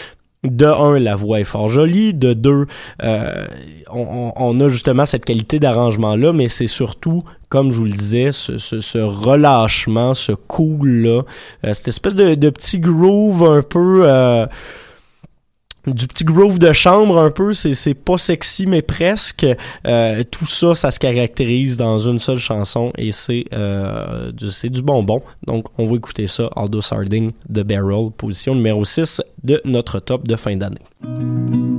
De 0.44 0.66
un, 0.66 0.98
la 0.98 1.16
voix 1.16 1.39
est 1.39 1.44
fort 1.44 1.70
jolie. 1.70 2.16
De 2.16 2.34
deux, 2.34 2.66
euh, 3.04 3.46
on, 3.92 4.34
on- 4.36 4.60
a 4.60 4.68
justement 4.70 5.06
cette 5.06 5.24
qualité 5.24 5.60
d'arrangement-là, 5.60 6.34
mais 6.34 6.48
c'est 6.48 6.66
surtout, 6.66 7.24
comme 7.50 7.72
je 7.72 7.78
vous 7.78 7.86
le 7.86 7.92
disais, 7.92 8.32
ce, 8.32 8.58
ce, 8.58 8.82
ce 8.82 8.98
relâchement, 8.98 10.16
ce 10.16 10.32
cool-là, 10.32 11.22
euh, 11.66 11.74
cette 11.76 11.89
espèce 11.89 12.16
de, 12.16 12.34
de 12.34 12.50
petit 12.50 12.80
groove 12.80 13.44
un 13.44 13.62
peu... 13.62 14.02
euh, 14.06 14.48
du 15.88 16.08
petit 16.08 16.24
groove 16.24 16.60
de 16.60 16.72
chambre 16.74 17.18
un 17.18 17.32
peu, 17.32 17.54
c'est 17.54 17.94
pas 17.94 18.18
sexy 18.18 18.68
mais 18.68 18.82
presque. 18.82 19.46
Euh, 19.88 20.24
tout 20.30 20.46
ça, 20.46 20.74
ça 20.76 20.92
se 20.92 21.00
caractérise 21.00 21.78
dans 21.78 22.00
une 22.00 22.20
seule 22.20 22.38
chanson 22.38 22.92
et 22.98 23.12
c'est 23.12 23.46
euh, 23.54 24.32
du 24.32 24.82
bonbon. 24.82 25.22
Donc 25.48 25.66
on 25.78 25.88
va 25.88 25.96
écouter 25.96 26.28
ça, 26.28 26.50
Aldo 26.56 26.82
Sarding 26.82 27.32
de 27.50 27.64
Barrel, 27.64 28.12
position 28.16 28.56
numéro 28.56 28.86
6 28.86 29.22
de 29.44 29.62
notre 29.66 30.00
top 30.00 30.28
de 30.28 30.36
fin 30.36 30.56
d'année. 30.56 31.70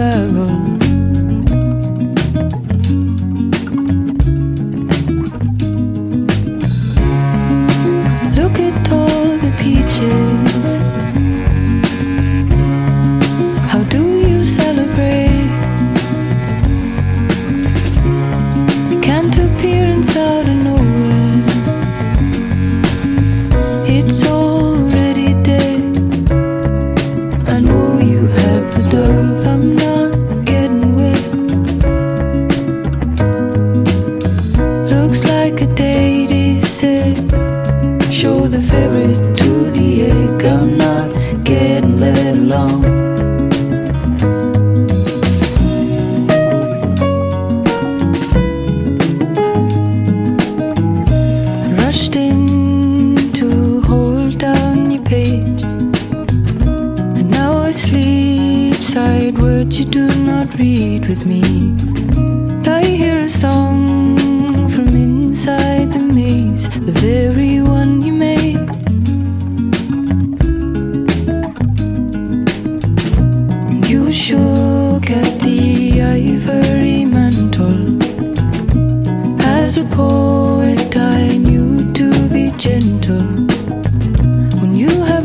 Of 0.00 0.29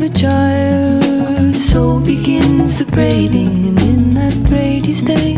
a 0.06 0.10
child, 0.10 1.58
so 1.58 2.00
begins 2.00 2.78
the 2.78 2.86
braiding, 2.92 3.68
and 3.68 3.82
in 3.82 4.10
that 4.12 4.36
braid 4.48 4.86
you 4.86 4.94
stay. 4.94 5.36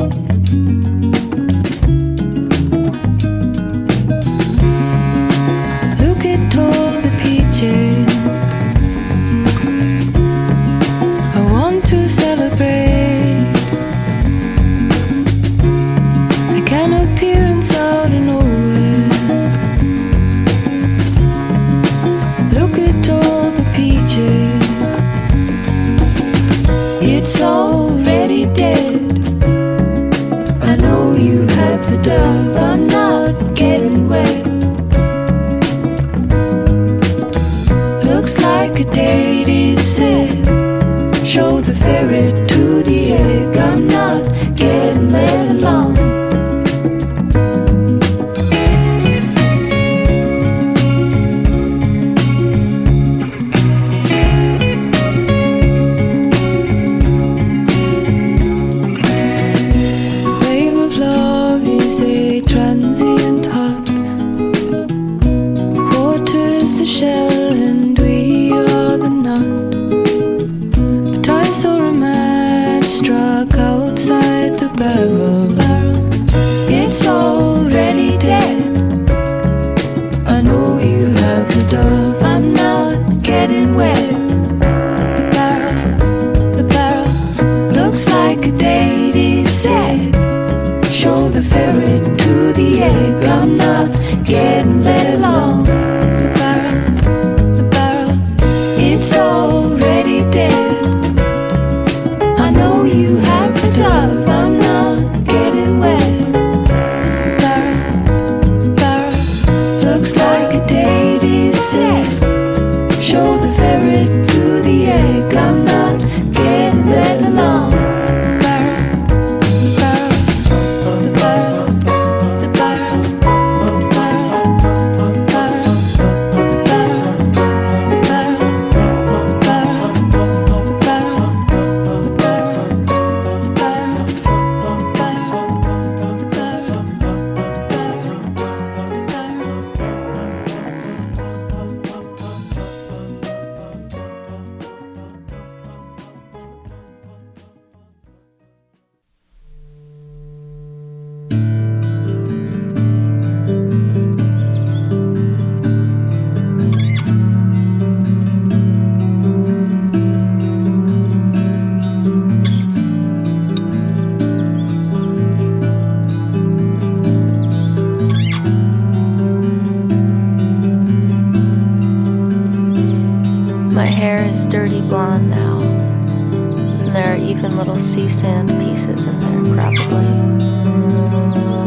Is 174.27 174.47
dirty 174.47 174.81
blonde 174.81 175.29
now, 175.29 175.59
and 175.61 176.95
there 176.95 177.13
are 177.13 177.17
even 177.17 177.57
little 177.57 177.79
sea 177.79 178.09
sand 178.09 178.49
pieces 178.59 179.03
in 179.05 179.19
there, 179.19 179.55
probably. 179.55 180.07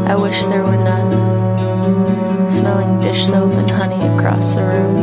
I 0.07 0.15
wish 0.15 0.45
there 0.45 0.62
were 0.62 0.77
none. 0.77 2.49
Smelling 2.49 3.01
dish 3.01 3.27
soap 3.27 3.53
and 3.53 3.70
honey 3.70 4.01
across 4.16 4.55
the 4.55 4.62
room. 4.62 4.97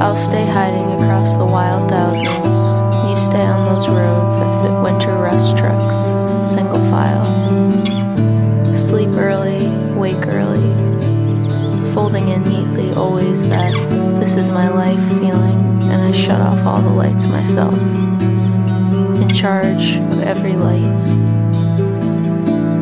I'll 0.00 0.16
stay 0.16 0.46
hiding 0.46 1.02
across 1.02 1.34
the 1.34 1.44
wild 1.44 1.90
thousands. 1.90 2.56
You 3.10 3.16
stay 3.16 3.44
on 3.44 3.64
those 3.72 3.88
roads 3.88 4.36
that 4.36 4.62
fit 4.62 4.72
winter 4.82 5.14
rust 5.18 5.56
trucks, 5.56 5.96
single 6.50 6.84
file. 6.90 7.26
Sleep 8.74 9.10
early, 9.10 9.68
wake 9.94 10.26
early, 10.26 10.95
folding 11.96 12.28
in 12.28 12.42
neatly 12.42 12.92
always 12.92 13.40
that 13.48 13.72
this 14.20 14.36
is 14.36 14.50
my 14.50 14.68
life 14.68 15.02
feeling, 15.18 15.82
and 15.84 16.02
I 16.02 16.12
shut 16.12 16.42
off 16.42 16.62
all 16.62 16.82
the 16.82 16.90
lights 16.90 17.24
myself. 17.24 17.72
In 17.72 19.30
charge 19.30 19.96
of 19.96 20.20
every 20.20 20.52
light. 20.56 20.92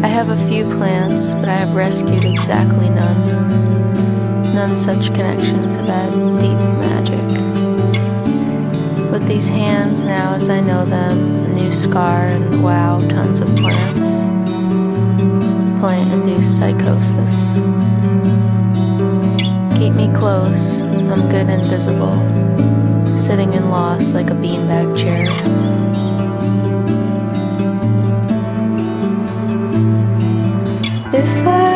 I 0.03 0.09
have 0.09 0.31
a 0.31 0.49
few 0.49 0.65
plants, 0.65 1.32
but 1.35 1.49
I 1.49 1.55
have 1.55 1.77
rescued 1.77 2.24
exactly 2.24 2.91
none. 2.91 4.53
None 4.53 4.77
such 4.77 5.15
connection 5.15 5.61
to 5.61 5.82
that 5.82 6.11
deep 6.41 6.59
magic. 6.82 7.28
With 9.12 9.28
these 9.28 9.49
hands 9.49 10.05
now 10.05 10.35
as 10.35 10.49
I 10.49 10.61
know 10.61 10.85
them, 10.85 11.45
a 11.45 11.49
new 11.51 11.70
scar 11.70 12.27
and 12.27 12.65
wow, 12.65 12.99
tons 12.99 13.41
of 13.41 13.55
plants. 13.55 14.09
Plant 15.78 16.12
induced 16.15 16.59
psychosis. 16.59 17.84
Keep 19.79 19.95
me 19.95 20.09
close, 20.15 20.83
I'm 20.83 21.29
good 21.29 21.49
and 21.49 21.65
visible. 21.67 22.17
Sitting 23.19 23.53
in 23.53 23.69
loss 23.71 24.15
like 24.15 24.31
a 24.31 24.35
beanbag 24.35 24.97
chair. 24.97 25.25
If 31.13 31.47
I 31.47 31.74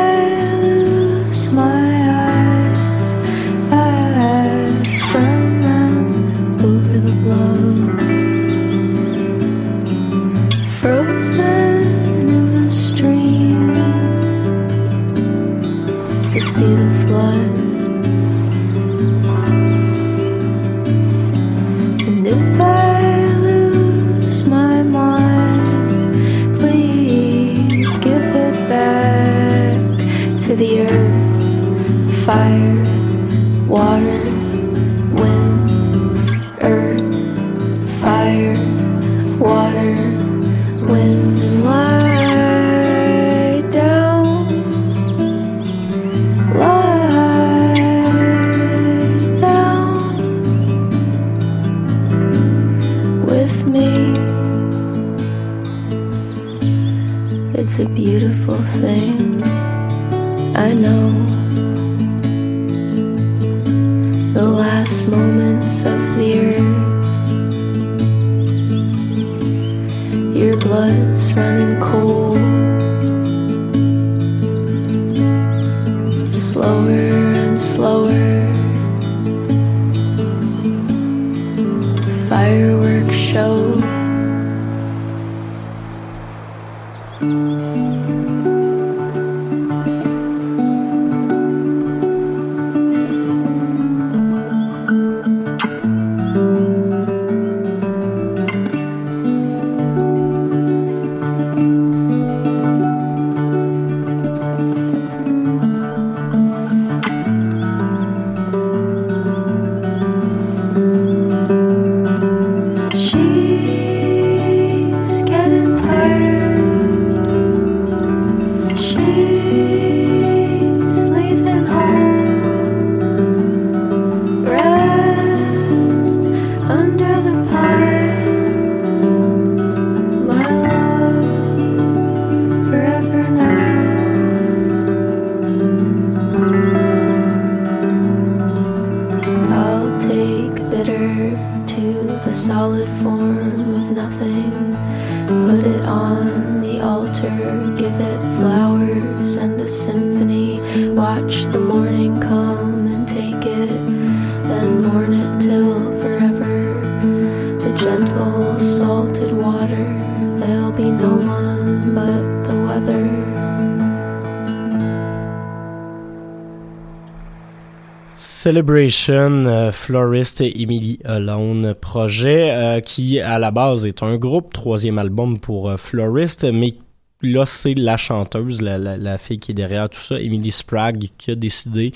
Celebration 168.59 169.47
euh, 169.47 169.70
Florist 169.70 170.40
Emily 170.40 170.98
Alone 171.05 171.74
projet 171.74 172.51
euh, 172.51 172.80
qui 172.80 173.20
à 173.20 173.39
la 173.39 173.52
base 173.52 173.86
est 173.86 174.02
un 174.02 174.16
groupe 174.16 174.52
troisième 174.52 174.98
album 174.98 175.39
pour 175.39 175.70
euh, 175.70 175.76
Florist 175.76 176.43
mais 176.43 176.74
là 177.22 177.47
c'est 177.47 177.74
la 177.74 177.97
chanteuse 177.97 178.60
la, 178.60 178.76
la 178.76 179.16
fille 179.16 179.39
qui 179.39 179.52
est 179.52 179.55
derrière 179.55 179.89
tout 179.89 180.01
ça 180.01 180.18
Emily 180.18 180.51
Sprague 180.51 181.06
qui 181.16 181.30
a 181.30 181.36
décidé 181.36 181.93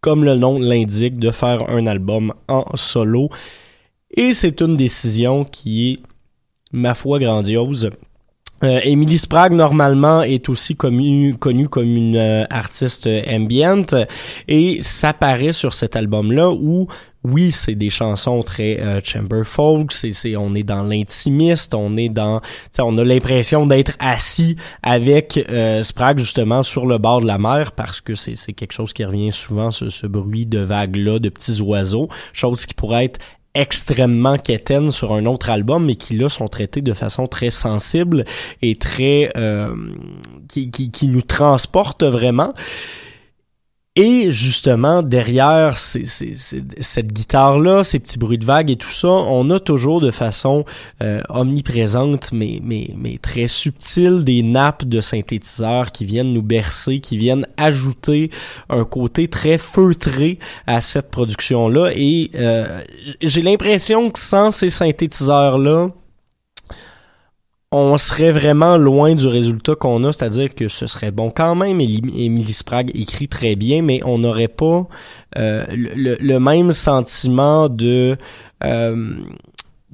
comme 0.00 0.24
le 0.24 0.34
nom 0.34 0.58
l'indique 0.58 1.16
de 1.16 1.30
faire 1.30 1.70
un 1.70 1.86
album 1.86 2.34
en 2.48 2.64
solo. 2.76 3.28
Et 4.10 4.34
c'est 4.34 4.60
une 4.60 4.76
décision 4.76 5.44
qui 5.44 5.92
est 5.92 5.98
ma 6.72 6.94
foi 6.94 7.20
grandiose 7.20 7.90
euh, 8.66 8.80
Emily 8.82 9.18
Sprague 9.18 9.52
normalement 9.52 10.22
est 10.22 10.48
aussi 10.48 10.76
connue 10.76 11.36
comme 11.38 11.96
une 11.96 12.16
euh, 12.16 12.44
artiste 12.50 13.08
ambient 13.28 13.86
et 14.48 14.78
ça 14.82 15.12
paraît 15.12 15.52
sur 15.52 15.72
cet 15.72 15.96
album 15.96 16.32
là 16.32 16.50
où 16.50 16.88
oui, 17.26 17.50
c'est 17.50 17.74
des 17.74 17.90
chansons 17.90 18.42
très 18.42 18.80
euh, 18.80 19.00
chamber 19.02 19.42
folk, 19.44 19.92
c'est 19.92 20.12
c'est 20.12 20.36
on 20.36 20.54
est 20.54 20.62
dans 20.62 20.84
l'intimiste, 20.84 21.74
on 21.74 21.96
est 21.96 22.08
dans 22.08 22.40
on 22.78 22.98
a 22.98 23.04
l'impression 23.04 23.66
d'être 23.66 23.94
assis 23.98 24.56
avec 24.82 25.44
euh, 25.50 25.82
Sprague 25.82 26.18
justement 26.18 26.62
sur 26.62 26.86
le 26.86 26.98
bord 26.98 27.20
de 27.20 27.26
la 27.26 27.38
mer 27.38 27.72
parce 27.72 28.00
que 28.00 28.14
c'est 28.14 28.36
c'est 28.36 28.52
quelque 28.52 28.72
chose 28.72 28.92
qui 28.92 29.04
revient 29.04 29.32
souvent 29.32 29.72
ce, 29.72 29.90
ce 29.90 30.06
bruit 30.06 30.46
de 30.46 30.60
vagues 30.60 30.96
là, 30.96 31.18
de 31.18 31.28
petits 31.28 31.60
oiseaux, 31.60 32.08
chose 32.32 32.64
qui 32.64 32.74
pourrait 32.74 33.06
être 33.06 33.20
extrêmement 33.56 34.36
quétaine 34.36 34.90
sur 34.90 35.12
un 35.14 35.24
autre 35.26 35.50
album, 35.50 35.86
mais 35.86 35.96
qui 35.96 36.16
là 36.16 36.28
sont 36.28 36.46
traités 36.46 36.82
de 36.82 36.92
façon 36.92 37.26
très 37.26 37.50
sensible 37.50 38.24
et 38.62 38.76
très 38.76 39.32
euh, 39.36 39.74
qui, 40.48 40.70
qui, 40.70 40.90
qui 40.90 41.08
nous 41.08 41.22
transporte 41.22 42.04
vraiment. 42.04 42.54
Et 43.98 44.30
justement, 44.30 45.02
derrière 45.02 45.78
ces- 45.78 46.04
ces- 46.04 46.36
ces- 46.36 46.62
cette 46.80 47.14
guitare-là, 47.14 47.82
ces 47.82 47.98
petits 47.98 48.18
bruits 48.18 48.36
de 48.36 48.44
vagues 48.44 48.70
et 48.70 48.76
tout 48.76 48.90
ça, 48.90 49.08
on 49.08 49.48
a 49.48 49.58
toujours 49.58 50.02
de 50.02 50.10
façon 50.10 50.66
euh, 51.02 51.22
omniprésente, 51.30 52.30
mais, 52.32 52.60
mais, 52.62 52.90
mais 52.98 53.16
très 53.20 53.48
subtile, 53.48 54.22
des 54.22 54.42
nappes 54.42 54.84
de 54.84 55.00
synthétiseurs 55.00 55.92
qui 55.92 56.04
viennent 56.04 56.34
nous 56.34 56.42
bercer, 56.42 57.00
qui 57.00 57.16
viennent 57.16 57.46
ajouter 57.56 58.30
un 58.68 58.84
côté 58.84 59.28
très 59.28 59.56
feutré 59.56 60.38
à 60.66 60.82
cette 60.82 61.10
production-là. 61.10 61.90
Et 61.96 62.30
euh, 62.34 62.66
j'ai 63.22 63.40
l'impression 63.40 64.10
que 64.10 64.18
sans 64.18 64.50
ces 64.50 64.68
synthétiseurs-là, 64.70 65.88
on 67.76 67.98
serait 67.98 68.32
vraiment 68.32 68.78
loin 68.78 69.14
du 69.14 69.26
résultat 69.26 69.74
qu'on 69.74 70.02
a, 70.04 70.12
c'est-à-dire 70.12 70.54
que 70.54 70.68
ce 70.68 70.86
serait 70.86 71.10
bon 71.10 71.30
quand 71.30 71.54
même. 71.54 71.80
Emily 71.80 72.52
Sprague 72.52 72.90
écrit 72.94 73.28
très 73.28 73.56
bien, 73.56 73.82
mais 73.82 74.00
on 74.04 74.18
n'aurait 74.18 74.48
pas 74.48 74.86
euh, 75.36 75.64
le, 75.70 76.16
le 76.20 76.40
même 76.40 76.72
sentiment 76.72 77.68
de 77.68 78.16
euh, 78.64 79.16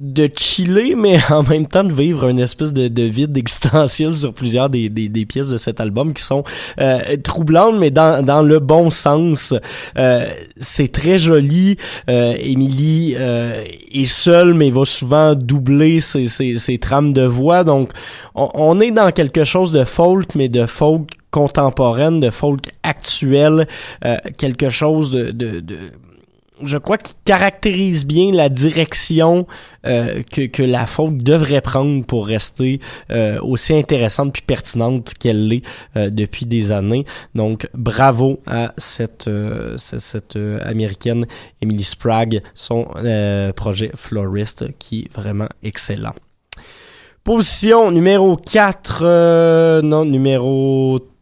de 0.03 0.29
chiller, 0.35 0.95
mais 0.95 1.17
en 1.29 1.43
même 1.43 1.65
temps 1.65 1.83
de 1.83 1.93
vivre 1.93 2.27
une 2.27 2.39
espèce 2.39 2.73
de, 2.73 2.89
de 2.89 3.03
vide 3.03 3.37
existentiel 3.37 4.13
sur 4.13 4.33
plusieurs 4.33 4.69
des, 4.69 4.89
des, 4.89 5.25
pièces 5.25 5.49
de 5.49 5.57
cet 5.57 5.79
album 5.79 6.13
qui 6.13 6.23
sont 6.23 6.43
euh, 6.79 6.99
troublantes, 7.23 7.75
mais 7.79 7.89
dans, 7.89 8.23
dans 8.23 8.41
le 8.41 8.59
bon 8.59 8.89
sens. 8.89 9.53
Euh, 9.97 10.29
c'est 10.59 10.91
très 10.91 11.19
joli. 11.19 11.77
Euh, 12.09 12.35
Emily 12.37 13.15
euh, 13.17 13.63
est 13.91 14.05
seule, 14.05 14.53
mais 14.53 14.69
va 14.69 14.83
souvent 14.85 15.35
doubler 15.35 16.01
ses, 16.01 16.27
ses, 16.27 16.57
ses 16.57 16.77
trames 16.77 17.13
de 17.13 17.23
voix. 17.23 17.63
Donc, 17.63 17.91
on, 18.35 18.81
est 18.81 18.91
dans 18.91 19.11
quelque 19.11 19.45
chose 19.45 19.71
de 19.71 19.85
folk, 19.85 20.35
mais 20.35 20.49
de 20.49 20.65
folk 20.65 21.11
contemporaine, 21.31 22.19
de 22.19 22.29
folk 22.29 22.65
actuel, 22.83 23.67
quelque 24.37 24.69
chose 24.69 25.11
de, 25.11 25.31
de, 25.31 25.61
de 25.61 25.77
je 26.61 26.77
crois 26.77 26.97
qu'il 26.97 27.15
caractérise 27.25 28.05
bien 28.05 28.31
la 28.31 28.49
direction 28.49 29.47
euh, 29.85 30.21
que, 30.31 30.45
que 30.45 30.63
la 30.63 30.85
folk 30.85 31.17
devrait 31.17 31.61
prendre 31.61 32.05
pour 32.05 32.27
rester 32.27 32.79
euh, 33.11 33.39
aussi 33.41 33.73
intéressante 33.73 34.33
puis 34.33 34.43
pertinente 34.43 35.13
qu'elle 35.19 35.47
l'est 35.47 35.63
euh, 35.97 36.09
depuis 36.09 36.45
des 36.45 36.71
années. 36.71 37.05
Donc 37.35 37.67
bravo 37.73 38.39
à 38.45 38.73
cette 38.77 39.27
euh, 39.27 39.77
cette, 39.77 40.35
euh, 40.35 40.59
américaine 40.63 41.25
Emily 41.61 41.83
Sprague, 41.83 42.41
son 42.55 42.87
euh, 42.97 43.51
projet 43.53 43.91
Florist 43.95 44.65
qui 44.77 45.01
est 45.01 45.13
vraiment 45.13 45.49
excellent. 45.63 46.13
Position 47.23 47.89
numéro 47.91 48.35
4, 48.35 48.99
euh, 49.01 49.81
non, 49.81 50.03
numéro 50.03 50.99
3 50.99 51.12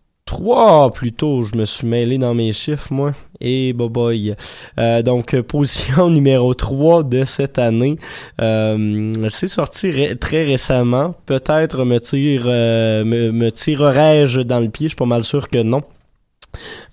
plutôt, 0.93 1.43
je 1.43 1.57
me 1.57 1.65
suis 1.65 1.87
mêlé 1.87 2.17
dans 2.17 2.33
mes 2.33 2.53
chiffres 2.53 2.91
moi. 2.91 3.11
Et 3.39 3.73
boy 3.73 3.89
boy. 3.89 4.35
Euh, 4.79 5.01
donc 5.01 5.33
euh, 5.33 5.43
position 5.43 6.09
numéro 6.11 6.53
3 6.53 7.03
de 7.03 7.25
cette 7.25 7.59
année. 7.59 7.97
Euh, 8.41 9.13
c'est 9.29 9.47
sorti 9.47 9.91
très 10.19 10.43
récemment. 10.43 11.15
Peut-être 11.25 11.83
me 11.85 11.99
tire 11.99 12.43
euh, 12.45 13.03
me, 13.03 13.49
tirerais-je 13.51 14.41
dans 14.41 14.59
le 14.59 14.69
pied, 14.69 14.85
je 14.87 14.89
suis 14.89 14.95
pas 14.95 15.05
mal 15.05 15.23
sûr 15.23 15.49
que 15.49 15.61
non. 15.61 15.81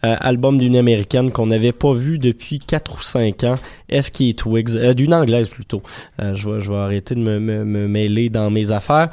Euh, 0.04 0.16
album 0.20 0.58
d'une 0.58 0.76
américaine 0.76 1.32
qu'on 1.32 1.46
n'avait 1.46 1.72
pas 1.72 1.92
vu 1.92 2.18
depuis 2.18 2.60
4 2.60 2.98
ou 2.98 3.02
5 3.02 3.44
ans, 3.44 3.54
FK 3.90 4.36
Twigs, 4.36 4.76
euh, 4.76 4.94
d'une 4.94 5.12
anglaise 5.12 5.48
plutôt. 5.48 5.82
Euh, 6.20 6.34
je, 6.34 6.48
vais, 6.48 6.76
arrêter 6.76 7.14
de 7.14 7.20
me, 7.20 7.40
me, 7.40 7.64
me 7.64 7.88
mêler 7.88 8.28
dans 8.30 8.50
mes 8.50 8.70
affaires. 8.70 9.10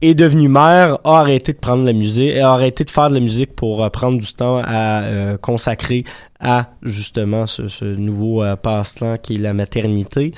Est 0.00 0.14
devenue 0.14 0.48
mère, 0.48 0.98
a 1.02 1.18
arrêté 1.18 1.52
de 1.52 1.58
prendre 1.58 1.84
la 1.84 1.92
musique, 1.92 2.36
a 2.36 2.52
arrêté 2.52 2.84
de 2.84 2.90
faire 2.90 3.08
de 3.08 3.14
la 3.14 3.20
musique 3.20 3.56
pour 3.56 3.82
euh, 3.82 3.88
prendre 3.88 4.20
du 4.20 4.32
temps 4.32 4.58
à 4.58 5.02
euh, 5.02 5.36
consacrer 5.38 6.04
à 6.38 6.70
justement 6.84 7.48
ce, 7.48 7.66
ce 7.66 7.84
nouveau 7.84 8.44
euh, 8.44 8.54
passe-temps 8.54 9.18
qui 9.18 9.34
est 9.34 9.38
la 9.38 9.54
maternité. 9.54 10.34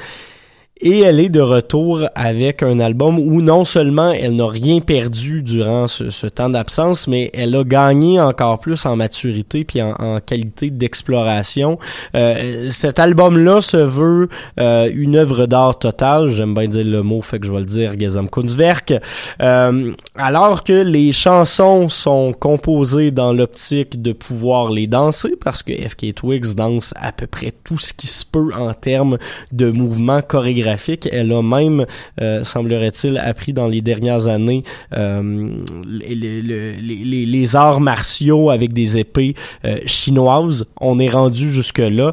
Et 0.82 1.00
elle 1.00 1.20
est 1.20 1.28
de 1.28 1.40
retour 1.40 2.06
avec 2.14 2.62
un 2.62 2.80
album 2.80 3.18
où 3.18 3.42
non 3.42 3.64
seulement 3.64 4.12
elle 4.12 4.36
n'a 4.36 4.48
rien 4.48 4.80
perdu 4.80 5.42
durant 5.42 5.86
ce, 5.86 6.26
temps 6.26 6.48
d'absence, 6.48 7.06
mais 7.06 7.30
elle 7.34 7.54
a 7.54 7.64
gagné 7.64 8.18
encore 8.18 8.58
plus 8.60 8.86
en 8.86 8.96
maturité 8.96 9.64
puis 9.64 9.82
en, 9.82 10.20
qualité 10.24 10.70
d'exploration. 10.70 11.78
Euh, 12.14 12.70
cet 12.70 12.98
album-là 12.98 13.60
se 13.60 13.76
veut 13.76 14.30
euh, 14.58 14.90
une 14.94 15.16
œuvre 15.16 15.44
d'art 15.44 15.78
totale. 15.78 16.30
J'aime 16.30 16.54
bien 16.54 16.66
dire 16.66 16.86
le 16.86 17.02
mot, 17.02 17.20
fait 17.20 17.38
que 17.40 17.46
je 17.46 17.52
vais 17.52 17.58
le 17.58 17.66
dire, 17.66 17.98
Gesamtkunstwerk. 17.98 18.94
Euh, 19.42 19.92
alors 20.16 20.64
que 20.64 20.72
les 20.72 21.12
chansons 21.12 21.90
sont 21.90 22.32
composées 22.32 23.10
dans 23.10 23.34
l'optique 23.34 24.00
de 24.00 24.12
pouvoir 24.12 24.70
les 24.70 24.86
danser, 24.86 25.34
parce 25.38 25.62
que 25.62 25.72
FK 25.72 26.14
Twigs 26.14 26.54
danse 26.54 26.94
à 26.96 27.12
peu 27.12 27.26
près 27.26 27.52
tout 27.64 27.78
ce 27.78 27.92
qui 27.92 28.06
se 28.06 28.24
peut 28.24 28.50
en 28.58 28.72
termes 28.72 29.18
de 29.52 29.70
mouvements 29.70 30.22
chorégraphiques. 30.22 30.69
Elle 31.12 31.32
a 31.32 31.42
même, 31.42 31.86
euh, 32.20 32.44
semblerait-il, 32.44 33.18
appris 33.18 33.52
dans 33.52 33.66
les 33.66 33.80
dernières 33.80 34.28
années 34.28 34.64
euh, 34.96 35.48
les, 35.86 37.56
arts 37.56 37.80
martiaux 37.80 38.50
avec 38.50 38.72
des 38.72 38.98
épées 38.98 39.34
euh, 39.64 39.78
chinoises. 39.86 40.66
On 40.80 40.98
est 40.98 41.08
rendu 41.08 41.50
jusque-là. 41.50 42.12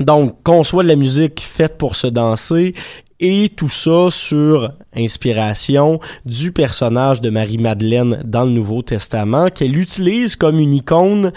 Donc, 0.00 0.42
qu'on 0.44 0.62
de 0.62 0.88
la 0.88 0.96
musique 0.96 1.40
faite 1.40 1.76
pour 1.76 1.94
se 1.94 2.06
danser 2.06 2.74
et 3.22 3.50
tout 3.54 3.68
ça 3.68 4.08
sur 4.10 4.72
inspiration 4.96 6.00
du 6.24 6.52
personnage 6.52 7.20
de 7.20 7.28
Marie-Madeleine 7.28 8.22
dans 8.24 8.44
le 8.44 8.50
Nouveau 8.50 8.80
Testament 8.80 9.50
qu'elle 9.50 9.76
utilise 9.76 10.36
comme 10.36 10.58
une 10.58 10.72
icône 10.72 11.32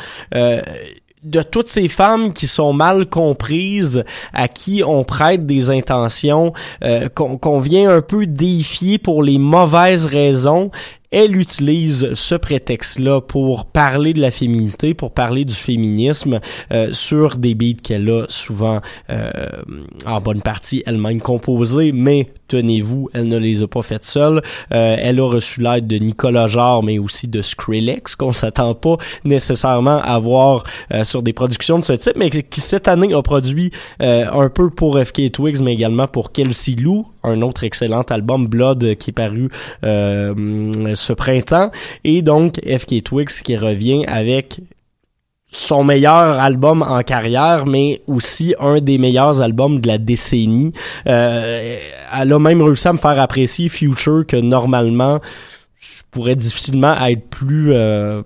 de 1.24 1.42
toutes 1.42 1.68
ces 1.68 1.88
femmes 1.88 2.34
qui 2.34 2.48
sont 2.48 2.74
mal 2.74 3.06
comprises, 3.06 4.04
à 4.34 4.48
qui 4.48 4.84
on 4.86 5.04
prête 5.04 5.46
des 5.46 5.70
intentions, 5.70 6.54
euh, 6.84 7.08
qu'on 7.10 7.60
vient 7.60 7.90
un 7.90 8.02
peu 8.02 8.26
déifier 8.26 8.98
pour 8.98 9.24
les 9.24 9.38
mauvaises 9.38 10.06
raisons, 10.06 10.72
elle 11.14 11.38
utilise 11.38 12.14
ce 12.16 12.36
prétexte-là 12.36 13.22
pour 13.22 13.66
parler 13.66 14.14
de 14.14 14.20
la 14.20 14.32
féminité, 14.32 14.94
pour 14.94 15.12
parler 15.12 15.46
du 15.46 15.54
féminisme 15.54 16.40
euh, 16.72 16.92
sur 16.92 17.38
des 17.38 17.56
beats 17.56 17.82
qu'elle 17.82 18.10
a 18.10 18.26
souvent 18.30 18.82
euh, 19.10 19.32
en 20.06 20.20
bonne 20.22 20.42
partie 20.42 20.84
elle-même 20.86 21.22
composés, 21.22 21.92
mais 21.92 22.30
tenez-vous, 22.48 23.10
elle 23.14 23.28
ne 23.28 23.38
les 23.38 23.64
a 23.64 23.68
pas 23.68 23.82
faites 23.82 24.06
seule. 24.06 24.42
Euh, 24.74 24.96
elle 25.00 25.20
a 25.20 25.28
reçu 25.28 25.62
l'aide 25.62 25.88
de 25.88 25.98
Nicolas 25.98 26.48
Jarre, 26.48 26.84
mais 26.84 27.00
aussi 27.00 27.28
de 27.28 27.42
Skrillex, 27.42 28.16
qu'on 28.16 28.34
s'attend 28.34 28.76
pas 28.76 28.98
nécessairement 29.24 30.02
à 30.02 30.20
voir 30.20 30.64
euh, 30.94 31.04
sur 31.04 31.24
des 31.24 31.34
productions 31.34 31.80
de 31.80 31.86
ce 31.86 31.94
type, 31.94 32.16
mais 32.16 32.30
qui 32.30 32.62
cette 32.62 32.88
année 32.88 33.14
a 33.14 33.22
produit 33.22 33.72
euh, 34.02 34.26
un 34.32 34.50
peu 34.50 34.70
pour 34.70 35.00
FK 35.00 35.32
Twigs, 35.32 35.62
mais 35.62 35.74
également 35.74 36.08
pour 36.08 36.32
Kelsey 36.32 36.76
Lou, 36.76 37.06
un 37.24 37.42
autre 37.42 37.64
excellent 37.64 38.02
album 38.02 38.48
Blood 38.48 38.84
euh, 38.84 38.96
qui 38.96 39.12
est 39.12 39.14
paru 39.14 39.50
euh, 39.84 40.94
ce 40.96 41.14
printemps 41.14 41.72
et 42.04 42.22
donc 42.22 42.60
FK 42.66 43.04
Twigs 43.04 43.42
qui 43.44 43.58
revient 43.58 44.06
avec 44.08 44.60
son 45.54 45.84
meilleur 45.84 46.40
album 46.40 46.82
en 46.82 47.02
carrière, 47.04 47.66
mais 47.66 48.02
aussi 48.08 48.56
un 48.60 48.82
des 48.82 48.98
meilleurs 48.98 49.42
albums 49.42 49.80
de 49.80 49.88
la 49.88 49.98
décennie. 49.98 50.74
Euh, 51.08 51.78
elle 52.14 52.34
a 52.34 52.40
même 52.40 52.62
réussi 52.62 52.88
à 52.88 52.94
me 52.94 52.98
faire 52.98 53.20
apprécier 53.20 53.70
Future 53.70 54.26
que 54.28 54.38
normalement 54.38 55.20
je 55.80 56.02
pourrais 56.12 56.36
difficilement 56.36 56.96
être 57.06 57.28
plus 57.30 57.74
euh, 57.74 58.22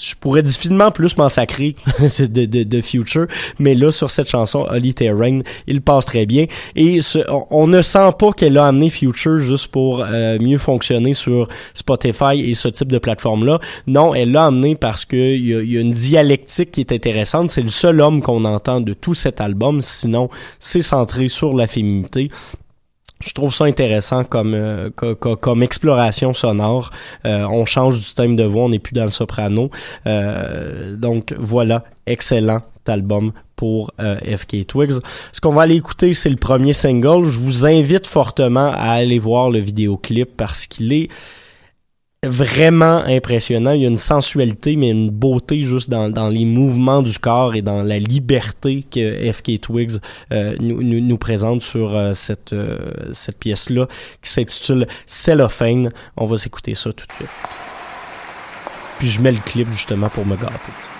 je 0.00 0.14
pourrais 0.14 0.42
difficilement 0.42 0.90
plus 0.90 1.16
m'en 1.16 1.28
sacrer 1.28 1.74
de, 2.18 2.44
de, 2.46 2.62
de 2.64 2.80
Future, 2.80 3.26
mais 3.58 3.74
là, 3.74 3.90
sur 3.92 4.10
cette 4.10 4.28
chanson, 4.28 4.66
Holly 4.68 4.94
Terrain, 4.94 5.40
il 5.66 5.80
passe 5.82 6.06
très 6.06 6.26
bien. 6.26 6.46
Et 6.76 7.00
ce- 7.02 7.28
on, 7.30 7.46
on 7.50 7.66
ne 7.66 7.80
sent 7.82 8.10
pas 8.18 8.32
qu'elle 8.32 8.58
a 8.58 8.66
amené 8.66 8.90
Future 8.90 9.38
juste 9.38 9.68
pour 9.68 10.04
euh, 10.04 10.38
mieux 10.40 10.58
fonctionner 10.58 11.14
sur 11.14 11.48
Spotify 11.74 12.40
et 12.40 12.54
ce 12.54 12.68
type 12.68 12.88
de 12.92 12.98
plateforme-là. 12.98 13.58
Non, 13.86 14.14
elle 14.14 14.32
l'a 14.32 14.46
amené 14.46 14.74
parce 14.76 15.04
que 15.04 15.16
il 15.16 15.46
y, 15.46 15.54
a- 15.54 15.62
y 15.62 15.76
a 15.76 15.80
une 15.80 15.94
dialectique 15.94 16.70
qui 16.70 16.80
est 16.80 16.92
intéressante. 16.92 17.50
C'est 17.50 17.62
le 17.62 17.68
seul 17.70 18.00
homme 18.00 18.22
qu'on 18.22 18.44
entend 18.44 18.80
de 18.80 18.92
tout 18.94 19.14
cet 19.14 19.40
album. 19.40 19.80
Sinon, 19.82 20.28
c'est 20.60 20.82
centré 20.82 21.28
sur 21.28 21.54
la 21.56 21.66
féminité. 21.66 22.28
Je 23.20 23.32
trouve 23.32 23.52
ça 23.52 23.64
intéressant 23.64 24.22
comme 24.24 24.54
euh, 24.54 24.90
co- 24.94 25.14
co- 25.16 25.36
comme, 25.36 25.62
exploration 25.62 26.32
sonore. 26.34 26.90
Euh, 27.26 27.44
on 27.50 27.64
change 27.64 27.98
du 28.00 28.14
thème 28.14 28.36
de 28.36 28.44
voix, 28.44 28.64
on 28.64 28.68
n'est 28.68 28.78
plus 28.78 28.94
dans 28.94 29.04
le 29.04 29.10
soprano. 29.10 29.70
Euh, 30.06 30.94
donc 30.96 31.34
voilà, 31.38 31.84
excellent 32.06 32.60
album 32.86 33.32
pour 33.56 33.90
euh, 34.00 34.16
FK 34.36 34.66
Twigs. 34.66 34.92
Ce 35.32 35.40
qu'on 35.42 35.52
va 35.52 35.62
aller 35.62 35.74
écouter, 35.74 36.14
c'est 36.14 36.30
le 36.30 36.36
premier 36.36 36.72
single. 36.72 37.24
Je 37.28 37.38
vous 37.38 37.66
invite 37.66 38.06
fortement 38.06 38.70
à 38.72 38.92
aller 38.92 39.18
voir 39.18 39.50
le 39.50 39.58
vidéoclip 39.58 40.30
parce 40.36 40.66
qu'il 40.66 40.92
est 40.92 41.08
vraiment 42.26 42.98
impressionnant. 43.04 43.72
Il 43.72 43.82
y 43.82 43.84
a 43.84 43.88
une 43.88 43.96
sensualité, 43.96 44.76
mais 44.76 44.90
une 44.90 45.10
beauté 45.10 45.62
juste 45.62 45.88
dans, 45.88 46.08
dans 46.10 46.28
les 46.28 46.44
mouvements 46.44 47.02
du 47.02 47.16
corps 47.18 47.54
et 47.54 47.62
dans 47.62 47.82
la 47.82 47.98
liberté 47.98 48.84
que 48.90 49.32
FK 49.32 49.60
Twigs 49.60 49.98
euh, 50.32 50.56
nous, 50.60 50.82
nous, 50.82 51.00
nous 51.00 51.18
présente 51.18 51.62
sur 51.62 51.94
euh, 51.94 52.14
cette, 52.14 52.52
euh, 52.52 52.78
cette 53.12 53.38
pièce-là 53.38 53.86
qui 54.22 54.30
s'intitule 54.30 54.88
Cellophane. 55.06 55.92
On 56.16 56.26
va 56.26 56.38
s'écouter 56.38 56.74
ça 56.74 56.92
tout 56.92 57.06
de 57.06 57.12
suite. 57.12 57.28
Puis 58.98 59.08
je 59.08 59.20
mets 59.20 59.32
le 59.32 59.38
clip 59.38 59.70
justement 59.70 60.08
pour 60.08 60.26
me 60.26 60.34
gâter. 60.34 60.97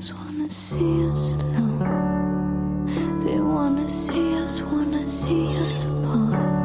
See 0.00 0.14
wanna 0.14 0.48
see 0.48 1.10
us 1.10 1.32
alone. 1.32 2.86
They 3.22 3.38
wanna 3.38 3.86
see 3.86 4.34
us, 4.36 4.62
wanna 4.62 5.06
see 5.06 5.54
us 5.58 5.84
apart. 5.84 6.59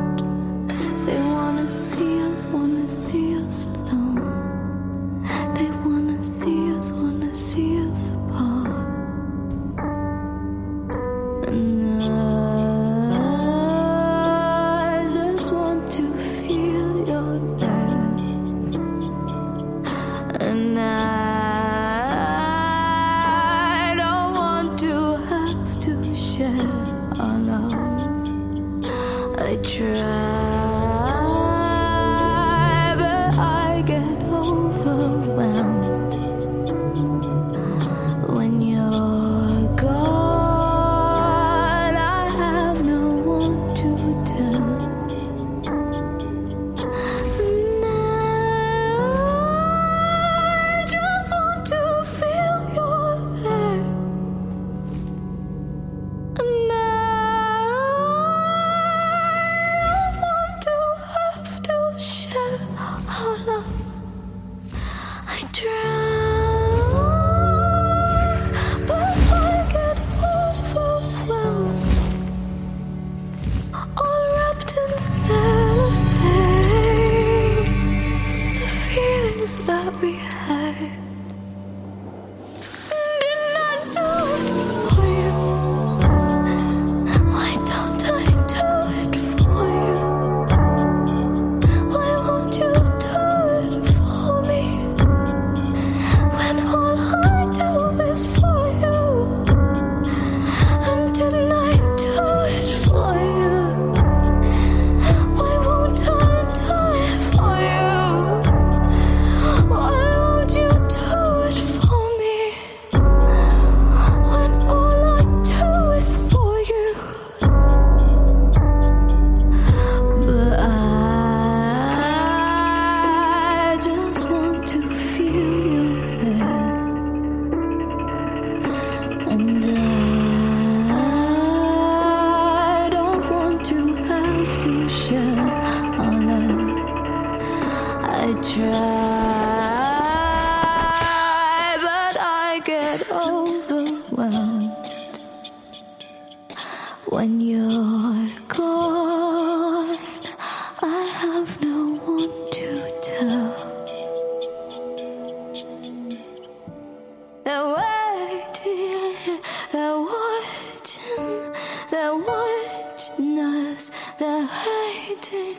They're 161.96 162.14
watching 162.14 163.40
us, 163.40 163.90
they're 164.20 164.50
waiting, 164.68 165.56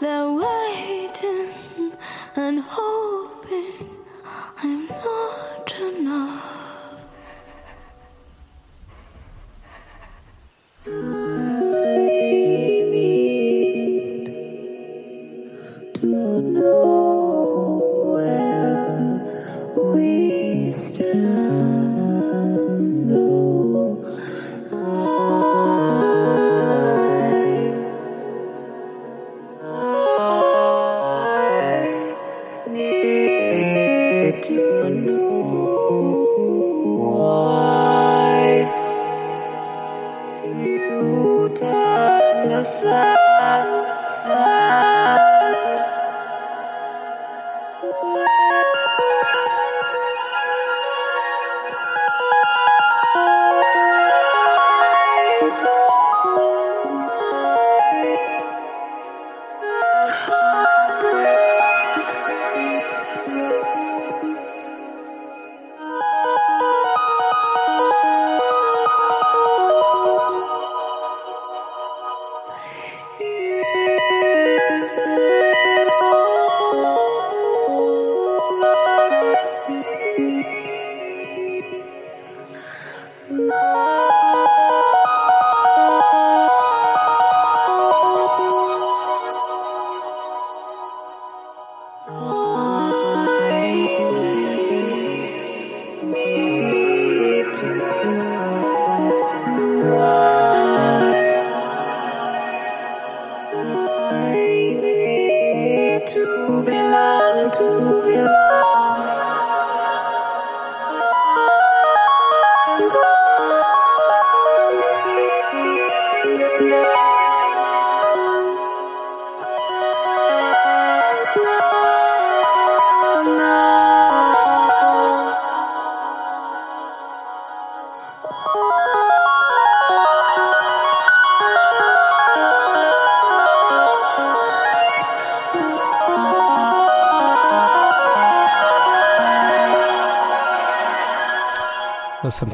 they're 0.00 0.32
waiting 0.32 1.92
and 2.34 2.58
hoping 2.66 3.90
I'm 4.60 4.88
not 4.88 5.74
enough. 5.80 6.31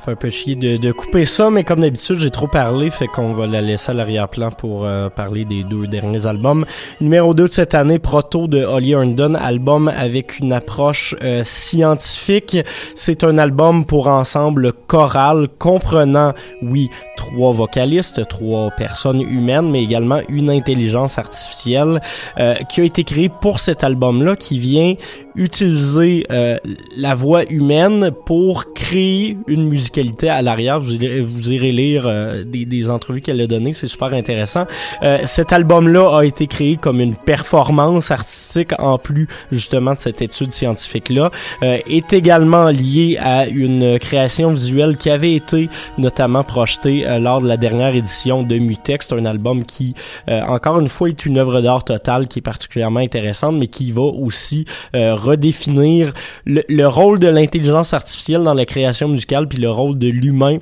un 0.09 0.17
peu 0.17 0.31
chier 0.31 0.55
de, 0.55 0.77
de 0.77 0.93
couper 0.93 1.25
ça, 1.25 1.51
mais 1.51 1.65
comme 1.65 1.81
d'habitude, 1.81 2.19
j'ai 2.19 2.31
trop 2.31 2.47
parlé, 2.47 2.91
fait 2.91 3.07
qu'on 3.07 3.33
va 3.33 3.47
la 3.47 3.61
laisser 3.61 3.91
à 3.91 3.95
l'arrière-plan 3.95 4.51
pour 4.51 4.85
euh, 4.85 5.09
parler 5.09 5.45
des 5.45 5.63
deux 5.63 5.87
derniers 5.87 6.27
albums. 6.27 6.65
Numéro 7.01 7.35
2 7.35 7.49
de 7.49 7.53
cette 7.53 7.75
année, 7.75 7.99
Proto 7.99 8.47
de 8.47 8.65
Holly 8.65 8.93
Herndon, 8.93 9.35
album 9.35 9.89
avec 9.89 10.39
une 10.39 10.53
approche 10.53 11.15
euh, 11.23 11.43
scientifique. 11.45 12.57
C'est 12.95 13.25
un 13.25 13.39
album 13.39 13.85
pour 13.85 14.09
ensemble 14.09 14.73
choral 14.73 15.49
comprenant, 15.59 16.33
oui, 16.63 16.91
trois 17.29 17.53
vocalistes, 17.53 18.27
trois 18.29 18.71
personnes 18.71 19.21
humaines, 19.21 19.71
mais 19.71 19.83
également 19.83 20.21
une 20.29 20.51
intelligence 20.51 21.19
artificielle 21.19 22.01
euh, 22.39 22.55
qui 22.71 22.81
a 22.81 22.85
été 22.85 23.05
créée 23.05 23.29
pour 23.29 23.61
cet 23.61 23.85
album-là, 23.85 24.37
qui 24.37 24.59
vient 24.59 24.95
utiliser 25.37 26.27
euh, 26.31 26.57
la 26.97 27.15
voix 27.15 27.45
humaine 27.45 28.11
pour 28.27 28.73
créer 28.75 29.39
une 29.47 29.69
musicalité 29.69 30.29
à 30.29 30.43
l'arrière. 30.43 30.81
Vous, 30.81 30.95
vous, 31.27 31.53
irez 31.53 31.71
lire 31.71 32.07
euh, 32.07 32.43
des, 32.45 32.65
des, 32.65 32.91
entrevues 32.91 33.21
qu'elle 33.21 33.41
a 33.41 33.47
données, 33.47 33.73
c'est 33.73 33.87
super 33.87 34.13
intéressant. 34.15 34.67
Euh, 35.03 35.19
cet 35.25 35.53
album-là 35.53 36.19
a 36.19 36.25
été 36.25 36.47
créé 36.49 36.77
comme 36.77 37.01
une 37.01 37.15
performance 37.15 38.11
artistique 38.11 38.73
en 38.79 38.99
plus 38.99 39.29
justement 39.53 39.95
de 39.95 39.99
cette 39.99 40.23
étude 40.23 40.53
scientifique-là, 40.53 41.31
euh, 41.63 41.79
est 41.89 42.13
également 42.13 42.69
lié 42.69 43.19
à 43.21 43.47
une 43.47 43.99
création 43.99 44.51
visuelle 44.51 44.97
qui 44.97 45.11
avait 45.11 45.35
été 45.35 45.69
notamment 45.99 46.43
projetée 46.43 47.07
euh, 47.07 47.18
lors 47.19 47.41
de 47.41 47.49
la 47.49 47.57
dernière 47.57 47.95
édition 47.95 48.43
de 48.43 48.59
Mutex. 48.59 49.13
Un 49.13 49.25
album 49.25 49.65
qui, 49.65 49.95
euh, 50.29 50.43
encore 50.43 50.81
une 50.81 50.89
fois, 50.89 51.09
est 51.09 51.27
une 51.27 51.39
œuvre 51.39 51.61
d'art 51.61 51.85
totale 51.85 52.29
qui 52.29 52.41
est 52.41 52.43
particulièrement 52.43 53.01
intéressante, 53.01 53.57
mais 53.57 53.69
qui 53.69 53.93
va 53.93 54.03
aussi 54.03 54.65
euh, 54.95 55.15
redéfinir 55.15 56.13
le, 56.45 56.63
le 56.69 56.87
rôle 56.87 57.19
de 57.19 57.29
l'intelligence 57.29 57.95
artificielle 57.95 58.43
dans 58.43 58.55
la 58.55 58.67
création 58.67 59.09
musicale, 59.09 59.49
puis 59.49 59.59
le 59.59 59.71
rôle 59.71 59.99
de 59.99 60.09
l'humain 60.09 60.59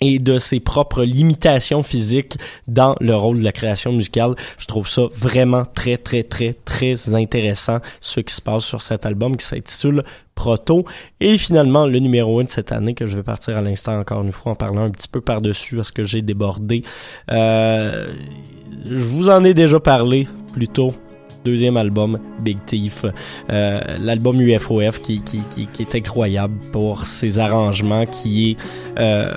et 0.00 0.18
de 0.18 0.38
ses 0.38 0.60
propres 0.60 1.04
limitations 1.04 1.82
physiques 1.82 2.36
dans 2.66 2.96
le 3.00 3.14
rôle 3.14 3.38
de 3.38 3.44
la 3.44 3.52
création 3.52 3.92
musicale. 3.92 4.34
Je 4.58 4.66
trouve 4.66 4.88
ça 4.88 5.02
vraiment 5.14 5.62
très, 5.64 5.96
très, 5.96 6.22
très, 6.22 6.54
très 6.54 7.14
intéressant, 7.14 7.78
ce 8.00 8.20
qui 8.20 8.34
se 8.34 8.40
passe 8.40 8.64
sur 8.64 8.80
cet 8.80 9.06
album 9.06 9.36
qui 9.36 9.46
s'intitule 9.46 10.04
Proto. 10.34 10.86
Et 11.20 11.36
finalement, 11.36 11.86
le 11.86 11.98
numéro 11.98 12.40
1 12.40 12.44
de 12.44 12.50
cette 12.50 12.72
année 12.72 12.94
que 12.94 13.06
je 13.06 13.16
vais 13.16 13.22
partir 13.22 13.58
à 13.58 13.60
l'instant 13.60 13.98
encore 13.98 14.22
une 14.22 14.32
fois 14.32 14.52
en 14.52 14.54
parlant 14.54 14.84
un 14.84 14.90
petit 14.90 15.08
peu 15.08 15.20
par-dessus 15.20 15.76
parce 15.76 15.92
que 15.92 16.02
j'ai 16.02 16.22
débordé. 16.22 16.82
Euh, 17.30 18.06
je 18.86 18.94
vous 18.94 19.28
en 19.28 19.44
ai 19.44 19.52
déjà 19.52 19.78
parlé 19.80 20.26
plus 20.54 20.68
tôt 20.68 20.94
deuxième 21.44 21.76
album, 21.76 22.18
Big 22.40 22.58
Thief. 22.66 23.04
Euh, 23.50 23.80
L'album 23.98 24.40
UFOF 24.40 25.00
qui, 25.00 25.22
qui, 25.22 25.40
qui, 25.50 25.66
qui 25.66 25.82
est 25.82 25.94
incroyable 25.94 26.54
pour 26.72 27.06
ses 27.06 27.38
arrangements, 27.38 28.06
qui 28.06 28.52
est... 28.52 28.56
Euh, 28.98 29.32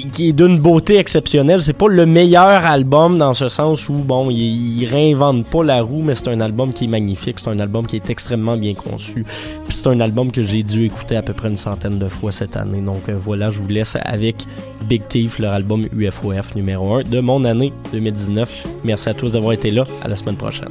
qui, 0.00 0.28
est 0.28 0.32
d'une 0.32 0.58
beauté 0.58 0.96
exceptionnelle. 0.98 1.62
C'est 1.62 1.72
pas 1.72 1.88
le 1.88 2.06
meilleur 2.06 2.64
album 2.64 3.18
dans 3.18 3.34
ce 3.34 3.48
sens 3.48 3.88
où, 3.88 3.94
bon, 3.94 4.30
il, 4.30 4.82
il 4.82 4.86
réinvente 4.86 5.46
pas 5.50 5.62
la 5.62 5.82
roue, 5.82 6.02
mais 6.02 6.14
c'est 6.14 6.28
un 6.28 6.40
album 6.40 6.72
qui 6.72 6.84
est 6.84 6.88
magnifique. 6.88 7.40
C'est 7.40 7.50
un 7.50 7.58
album 7.58 7.86
qui 7.86 7.96
est 7.96 8.10
extrêmement 8.10 8.56
bien 8.56 8.74
conçu. 8.74 9.24
Puis 9.64 9.74
c'est 9.74 9.88
un 9.88 10.00
album 10.00 10.30
que 10.32 10.42
j'ai 10.42 10.62
dû 10.62 10.86
écouter 10.86 11.16
à 11.16 11.22
peu 11.22 11.32
près 11.32 11.48
une 11.48 11.56
centaine 11.56 11.98
de 11.98 12.08
fois 12.08 12.32
cette 12.32 12.56
année. 12.56 12.80
Donc 12.80 13.08
euh, 13.08 13.16
voilà, 13.18 13.50
je 13.50 13.58
vous 13.58 13.68
laisse 13.68 13.96
avec 14.02 14.46
Big 14.88 15.06
Thief, 15.08 15.38
leur 15.38 15.52
album 15.52 15.86
UFOF 15.96 16.54
numéro 16.54 16.94
1 16.94 17.02
de 17.04 17.20
mon 17.20 17.44
année 17.44 17.72
2019. 17.92 18.66
Merci 18.84 19.08
à 19.08 19.14
tous 19.14 19.32
d'avoir 19.32 19.52
été 19.52 19.70
là. 19.70 19.84
À 20.02 20.08
la 20.08 20.16
semaine 20.16 20.36
prochaine. 20.36 20.68